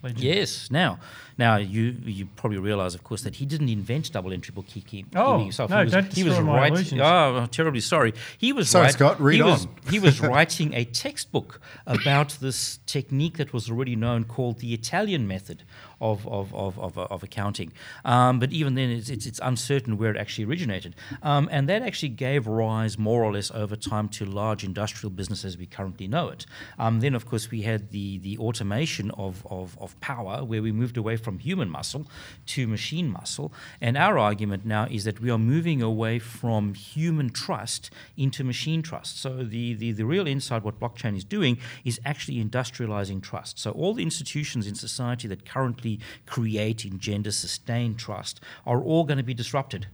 [0.04, 0.14] Pacioli.
[0.16, 0.24] legend.
[0.24, 0.70] Yes.
[0.70, 0.98] Now,
[1.36, 5.38] now you you probably realise, of course, that he didn't invent double entry bookkeeping Oh,
[5.38, 5.70] himself.
[5.70, 6.74] no, he was, don't he was destroy my writing.
[6.76, 7.00] illusions.
[7.00, 8.12] Oh, I'm terribly sorry.
[8.38, 9.74] He was Sorry, write- Scott, read he Was, on.
[9.90, 15.26] he was writing a textbook about this technique that was already known called the Italian
[15.26, 15.64] method
[16.00, 17.72] of of of, of, of accounting.
[18.04, 21.82] Um, but even then, it's, it's it's uncertain where it actually originated, um, and that
[21.82, 26.06] actually gave rise, more or less, over time to large industrial business as we currently
[26.08, 26.46] know it.
[26.78, 30.72] Um, then, of course, we had the the automation of, of of power, where we
[30.72, 32.06] moved away from human muscle
[32.46, 33.52] to machine muscle.
[33.80, 38.82] And our argument now is that we are moving away from human trust into machine
[38.82, 39.20] trust.
[39.20, 43.58] So the the, the real insight, what blockchain is doing, is actually industrializing trust.
[43.58, 45.93] So all the institutions in society that currently
[46.26, 49.86] create, engender, sustain trust are all going to be disrupted.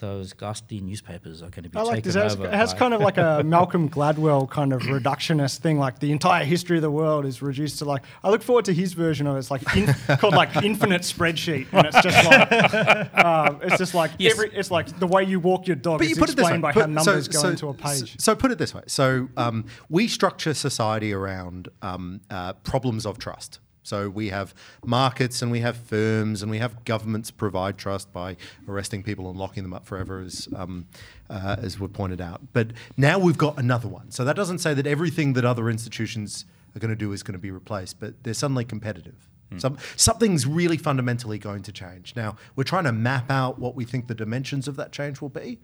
[0.00, 2.14] Those ghastly newspapers are going to be I like taken this.
[2.14, 2.46] It has, over.
[2.46, 5.76] it has by- kind of like a Malcolm Gladwell kind of reductionist thing.
[5.80, 8.04] Like the entire history of the world is reduced to like.
[8.22, 9.40] I look forward to his version of it.
[9.40, 9.86] It's like in,
[10.18, 14.34] called like infinite spreadsheet, and it's just like um, it's just like Yes.
[14.34, 14.50] every.
[14.56, 16.58] It's like the way you walk your dog But is you put it this way.
[16.58, 18.20] by put- how numbers go into a page.
[18.20, 18.82] So, put it this way.
[18.86, 23.58] So um, we structure society around um, uh, problems of trust.
[23.88, 28.36] So we have markets and we have firms and we have governments provide trust by
[28.68, 30.86] arresting people and locking them up forever, as um,
[31.30, 32.42] uh, as pointed out.
[32.52, 34.10] But now we've got another one.
[34.10, 36.44] So that doesn't say that everything that other institutions
[36.76, 39.28] are going to do is going to be replaced, but they're suddenly competitive.
[39.56, 42.14] Some, something's really fundamentally going to change.
[42.14, 45.30] Now, we're trying to map out what we think the dimensions of that change will
[45.30, 45.58] be,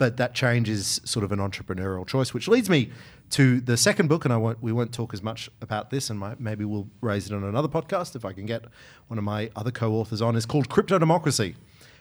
[0.00, 2.88] but that change is sort of an entrepreneurial choice, which leads me
[3.28, 6.18] to the second book, and I won't, we won't talk as much about this, and
[6.18, 8.64] my, maybe we'll raise it on another podcast if I can get
[9.08, 10.36] one of my other co-authors on.
[10.36, 11.54] is called Crypto Democracy: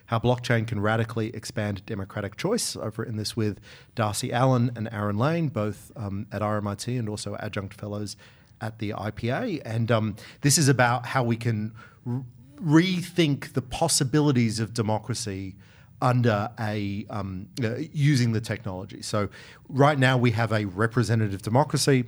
[0.05, 2.77] How Blockchain Can Radically Expand Democratic Choice.
[2.77, 3.59] I've written this with
[3.95, 8.15] Darcy Allen and Aaron Lane, both um, at RMIT and also adjunct fellows
[8.61, 11.73] at the IPA, and um, this is about how we can
[12.07, 12.23] r-
[12.63, 15.57] rethink the possibilities of democracy
[16.01, 19.01] under a um, uh, using the technology.
[19.01, 19.29] So
[19.67, 22.05] right now we have a representative democracy.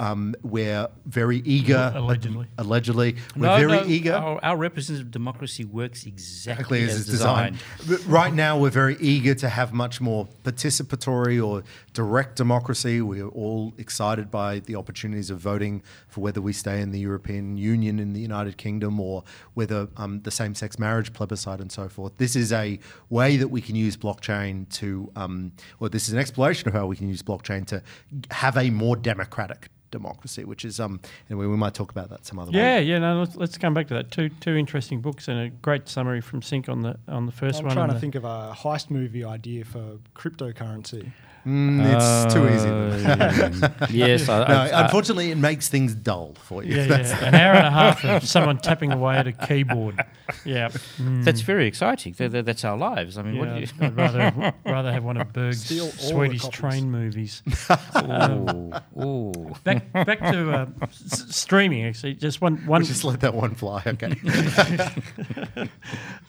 [0.00, 2.46] Um, we're very eager, Allegedly.
[2.58, 4.14] allegedly, we're No, very no, eager.
[4.14, 7.58] Our, our representative democracy works exactly, Exactly as as it's designed.
[7.78, 8.02] designed.
[8.04, 13.00] But Right now, we're very eager to have much more participatory or direct democracy.
[13.00, 17.56] We're all excited by the opportunities of voting for whether we stay in the European
[17.56, 19.22] Union, in the United Kingdom, or
[19.54, 22.16] whether um, the same sex marriage plebiscite and so forth.
[22.18, 22.78] This is a
[23.10, 26.86] way that we can use blockchain to, um, or this is an exploration of how
[26.86, 27.82] we can use blockchain to
[28.30, 29.68] have a more democratic
[29.98, 32.82] democracy, which is um, anyway, we might talk about that some other Yeah, way.
[32.84, 32.98] yeah.
[32.98, 34.10] No, let's, let's come back to that.
[34.10, 37.58] Two two interesting books and a great summary from Sync on the on the 1st
[37.60, 37.74] I'm one.
[37.74, 41.12] trying and to the- think of a heist movie idea for cryptocurrency.
[41.46, 42.68] Mm, it's too easy.
[43.04, 46.74] Uh, yes, I, No, I- I- unfortunately, it makes things dull for you.
[46.76, 47.24] Yeah, yeah.
[47.26, 50.02] An hour and a half of someone tapping away at a keyboard.
[50.46, 50.68] Yeah.
[50.96, 51.22] Mm.
[51.22, 52.14] that's very exciting.
[52.16, 53.18] That, that- that's our lives.
[53.18, 53.66] I mean, what Yeah, do you?
[53.82, 57.42] I'd rather rather have one of Berg's Steal all the Swedish train movies.
[57.98, 58.72] Ooh,
[59.02, 59.32] ooh.
[59.64, 61.84] Back back to uh, s- streaming.
[61.84, 62.80] Actually, just one one.
[62.80, 63.82] We'll just let that one fly.
[63.86, 64.14] Okay.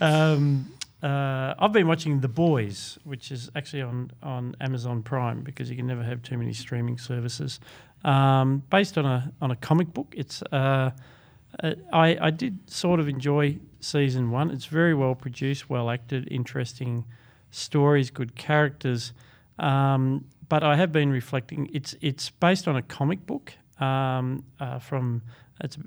[0.02, 0.72] Um,
[1.04, 5.76] uh, I've been watching The Boys, which is actually on, on Amazon Prime because you
[5.76, 7.60] can never have too many streaming services.
[8.04, 10.92] Um, based on a on a comic book, it's uh,
[11.62, 14.52] uh, I I did sort of enjoy season one.
[14.52, 17.06] It's very well produced, well acted, interesting
[17.52, 19.14] stories, good characters.
[19.60, 21.70] Um, but I have been reflecting.
[21.74, 25.24] It's it's based on a comic book um, uh, from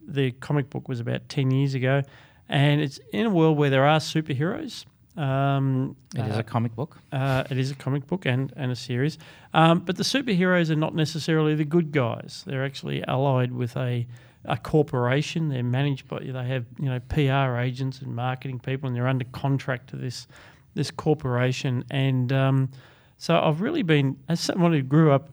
[0.06, 2.02] the comic book was about ten years ago,
[2.48, 4.84] and it's in a world where there are superheroes.
[5.18, 6.98] Um, It is uh, a comic book.
[7.12, 9.18] uh, it is a comic book and, and a series.
[9.52, 12.44] Um, but the superheroes are not necessarily the good guys.
[12.46, 14.06] They're actually allied with a,
[14.44, 15.48] a corporation.
[15.48, 19.24] They're managed by, they have, you know, PR agents and marketing people, and they're under
[19.32, 20.28] contract to this,
[20.74, 21.84] this corporation.
[21.90, 22.68] And um,
[23.16, 25.30] so I've really been, as someone who grew up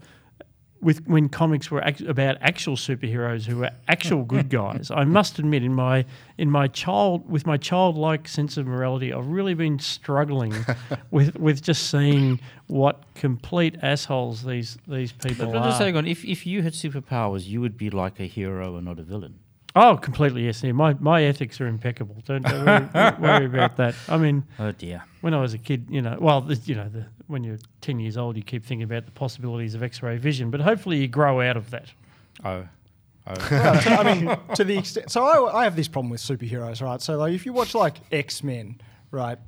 [0.85, 4.91] with when comics were act- about actual superheroes who were actual good guys.
[4.91, 6.05] I must admit, in my
[6.37, 10.53] in my child with my childlike sense of morality, I've really been struggling
[11.11, 15.85] with with just seeing what complete assholes these these people But just are.
[15.85, 16.05] hang on.
[16.07, 19.39] If, if you had superpowers, you would be like a hero and not a villain.
[19.77, 20.63] Oh, completely yes.
[20.63, 22.15] Yeah, my my ethics are impeccable.
[22.25, 23.93] Don't, don't worry, worry about that.
[24.07, 25.03] I mean, Oh dear.
[25.21, 27.99] when I was a kid, you know, well, the, you know, the, when you're ten
[27.99, 31.41] years old, you keep thinking about the possibilities of X-ray vision, but hopefully you grow
[31.41, 31.91] out of that.
[32.43, 32.67] Oh.
[33.27, 33.33] Oh.
[33.51, 35.11] Well, to- I mean, to the extent.
[35.11, 37.01] So I, I have this problem with superheroes, right?
[37.01, 38.79] So like, if you watch like X Men,
[39.11, 39.39] right,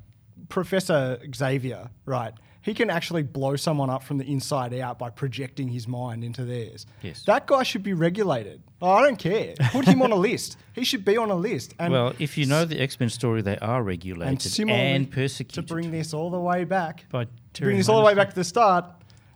[0.48, 2.32] Professor Xavier, right,
[2.68, 6.44] he can actually blow someone up from the inside out by projecting his mind into
[6.44, 6.84] theirs.
[7.00, 7.22] Yes.
[7.24, 8.62] That guy should be regulated.
[8.82, 9.54] Oh, I don't care.
[9.72, 10.58] Put him on a list.
[10.78, 11.74] He should be on a list.
[11.80, 15.66] And well, if you know the X Men story, they are regulated and, similarly, persecuted.
[15.66, 18.28] to bring this all the way back, By to bring this all the way back
[18.28, 18.84] to the start,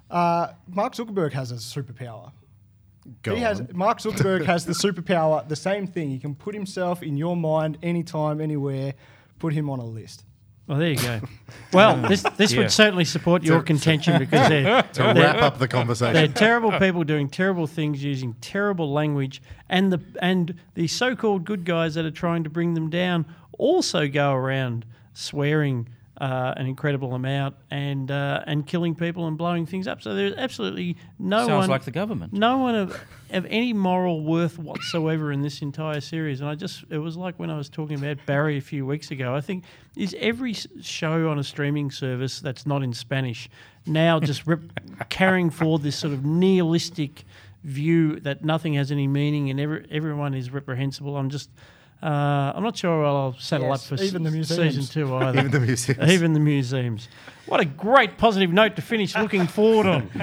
[0.08, 2.30] uh, Mark Zuckerberg has a superpower.
[3.22, 3.60] Go he has.
[3.72, 6.10] Mark Zuckerberg has the superpower, the same thing.
[6.10, 8.94] He can put himself in your mind anytime, anywhere.
[9.40, 10.24] Put him on a list.
[10.72, 11.20] Well, there you go.
[11.74, 12.60] Well, this this Yeah.
[12.60, 16.32] would certainly support your contention because they're, to wrap up the they're conversation.
[16.32, 21.94] terrible people doing terrible things using terrible language, and the and the so-called good guys
[21.96, 23.26] that are trying to bring them down
[23.58, 25.88] also go around swearing
[26.20, 30.02] uh, an incredible amount and uh, and killing people and blowing things up.
[30.02, 32.32] So there's absolutely no Sounds one Sounds like the government.
[32.32, 33.00] no one of,
[33.30, 36.40] of any moral worth whatsoever in this entire series.
[36.40, 39.10] And I just, it was like when I was talking about Barry a few weeks
[39.10, 39.34] ago.
[39.34, 39.64] I think,
[39.96, 43.48] is every show on a streaming service that's not in Spanish
[43.86, 44.60] now just rep-
[45.08, 47.24] carrying forward this sort of nihilistic
[47.64, 51.16] view that nothing has any meaning and every, everyone is reprehensible?
[51.16, 51.48] I'm just,
[52.02, 54.74] uh, I'm not sure I'll settle Yes, up for even the s- museums.
[54.76, 55.38] season two either.
[55.38, 56.10] Even the museums.
[56.10, 57.08] Even the museums.
[57.46, 60.10] What a great positive note to finish looking forward on.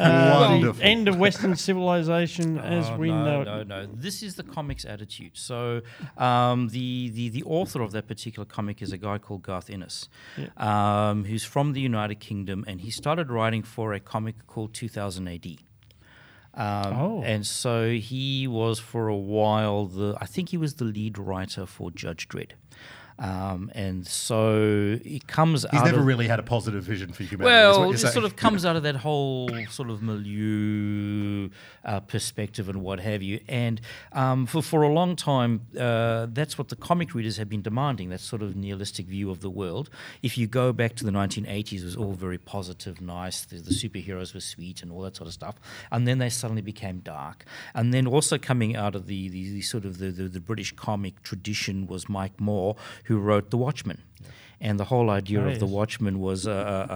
[0.00, 0.84] Uh, the Wonderful.
[0.84, 3.44] end of Western civilization as Oh, we no, know it.
[3.46, 3.88] No, no, no.
[3.92, 5.32] This is the comic's attitude.
[5.34, 5.82] So,
[6.16, 10.08] um, the, the the author of that particular comic is a guy called Garth Ennis,
[10.56, 15.26] um, who's from the United Kingdom, and he started writing for a comic called 2000
[15.26, 15.46] AD.
[16.58, 17.22] Um, Oh.
[17.22, 21.64] And so he was for a while the I think he was the lead writer
[21.66, 22.52] for Judge Dredd.
[23.18, 27.24] Um, and so it comes He's out never of, really had a positive vision for
[27.24, 27.44] humanity.
[27.46, 28.12] well, it saying.
[28.12, 31.48] sort of comes out of that whole sort of milieu
[31.84, 33.40] uh, perspective and what have you.
[33.48, 33.80] And
[34.12, 38.10] um, for, for a long time, uh, that's what the comic readers have been demanding,
[38.10, 39.90] that sort of nihilistic view of the world.
[40.22, 43.44] If you go back to the 1980s, it was all very positive, nice.
[43.44, 45.56] The, the superheroes were sweet and all that sort of stuff.
[45.90, 47.44] And then they suddenly became dark.
[47.74, 50.72] And then also coming out of the, the, the sort of the, the, the British
[50.72, 52.76] comic tradition was Mike Moore,
[53.08, 54.02] who wrote The Watchmen.
[54.60, 55.72] And the whole idea Oh, of the yes.
[55.74, 56.92] Watchmen was uh, uh,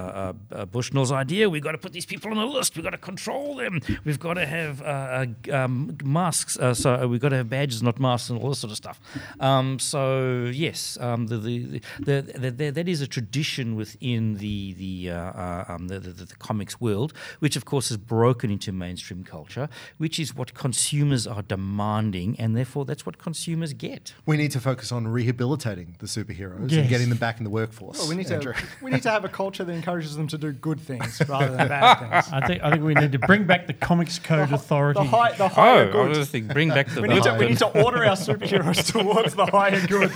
[0.52, 1.48] uh, uh, Bushnell's idea.
[1.48, 2.74] We've got to put these people on a list.
[2.74, 3.80] We've got to control them.
[4.04, 5.26] We've got to have uh, uh,
[5.64, 6.58] um, masks.
[6.58, 8.98] Uh, so we've got to have badges, not masks, and all this sort of stuff.
[9.38, 14.38] Um, so yes, um, the, the, the, the, the, the, that is a tradition within
[14.38, 18.50] the the, uh, uh, um, the, the, the comics world, which of course has broken
[18.50, 24.14] into mainstream culture, which is what consumers are demanding, and therefore that's what consumers get.
[24.26, 26.80] we need to focus on rehabilitating the superheroes Yes.
[26.80, 27.98] and getting them back in the workforce.
[27.98, 28.52] Well, we need Andrew.
[28.54, 31.54] to we need to have a culture that encourages them to do good things rather
[31.56, 32.32] than bad things.
[32.32, 35.00] I think I think we need to bring back the Comics Code Authority.
[35.00, 36.16] The high, the Oh, higher I good.
[36.16, 37.02] was thinking, bring back the.
[37.02, 40.10] we need, to, we need to order our superheroes towards the higher good.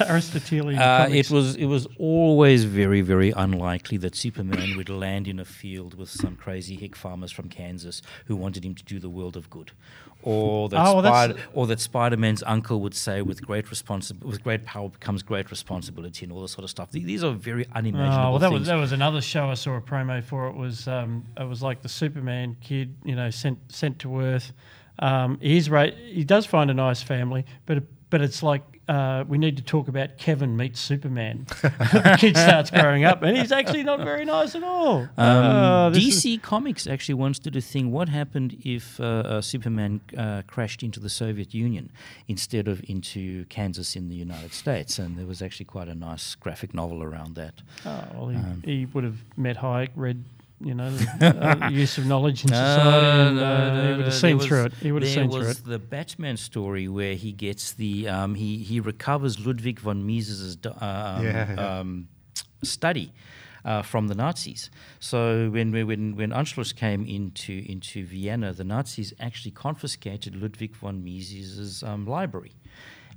[0.00, 5.38] Aristotelian Uh, it was it was always very very unlikely that Superman would land in
[5.38, 9.08] a field with some crazy hick farmers from Kansas who wanted him to do the
[9.08, 9.70] world of good,
[10.26, 14.42] or that Oh, Spider, or that Spider Man's uncle would say with great responsi- with
[14.42, 16.90] great power becomes great responsibility and all this sort of stuff.
[16.90, 18.60] These are very unimaginable Oh, well, that things.
[18.60, 20.48] was that was another show I saw a promo for.
[20.48, 24.52] It was um, it was like the Superman kid, you know, sent sent to Earth.
[24.98, 25.94] Um, he's right.
[25.94, 29.88] He does find a nice family, but but it's like uh, we need to talk
[29.88, 31.46] about Kevin meets Superman.
[31.62, 35.08] the kid starts growing up, and he's actually not very nice at all.
[35.16, 37.90] Um, is- DC Comics actually once did a thing.
[37.90, 41.90] What happened if uh, uh, Superman uh, crashed into the Soviet Union
[42.28, 44.98] instead of into Kansas in the United States?
[44.98, 47.54] And there was actually quite a nice graphic novel around that.
[47.86, 50.24] Oh, well, he, Um, he would have met Hayek, read,
[50.64, 54.38] you know, the uh, use of knowledge in society, and uh, he would have seen
[54.38, 54.72] there through it.
[54.74, 55.42] He would have seen through it.
[55.42, 55.64] There was it.
[55.66, 60.68] the Batman story where he gets the um, he he recovers Ludwig von Mises's d-
[60.70, 61.78] um, Yeah, yeah.
[61.80, 62.08] um,
[62.62, 63.12] study.
[63.66, 64.68] Uh, from the Nazis,
[65.00, 70.76] so when we- when when Anschluss came into into Vienna, the Nazis actually confiscated Ludwig
[70.76, 72.52] von Mises's um, library,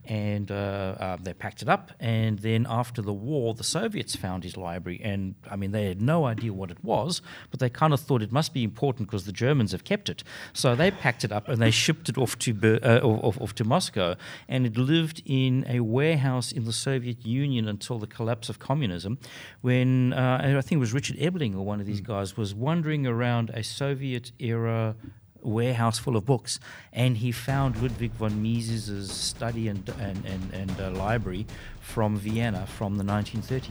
[0.08, 1.92] and uh, uh, they packed it up.
[2.00, 6.02] And then after the war, the Soviets found his library, and I mean they had
[6.02, 9.26] no idea what it was, but they kind of thought it must be important because
[9.26, 10.24] the Germans have kept it.
[10.54, 13.54] So they packed it up and they shipped it off to Ber- uh, off, off
[13.56, 14.16] to Moscow,
[14.48, 19.18] and it lived in a warehouse in the Soviet Union until the collapse of communism,
[19.62, 23.06] when uh, I think it was Richard Ebeling or one of these guys was wandering
[23.06, 24.96] around a Soviet era
[25.48, 26.60] warehouse full of books,
[26.94, 31.46] and he found Ludwig von Mises's study and and and, and uh, library
[31.80, 33.70] from Vienna from the 1930s.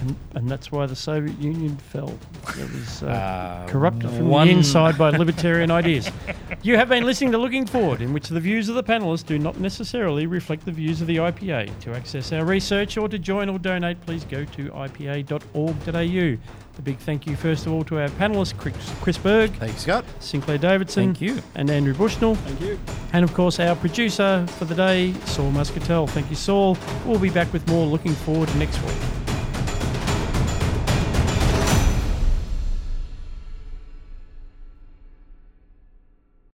[0.00, 2.16] And, and that's why the Soviet Union fell.
[2.50, 6.08] It was uh, Uh, corrupted from one- the inside by libertarian ideas.
[6.62, 9.36] You have been listening to Looking Forward, in which the views of the panelists do
[9.38, 11.76] not necessarily reflect the views of the IPA.
[11.80, 16.38] To access our research or to join or donate, please go to ipa.org.au.
[16.78, 20.04] A big thank you, first of all, to our panelists, Chris, Chris Berg, Thanks, Scott.
[20.20, 21.42] Sinclair Davidson, Thank you.
[21.54, 22.34] and Andrew Bushnell.
[22.34, 22.78] Thank you.
[23.14, 26.06] And of course, our producer for the day, Saul Muscatel.
[26.06, 26.76] Thank you, Saul.
[27.06, 29.25] We'll be back with more looking forward to next week.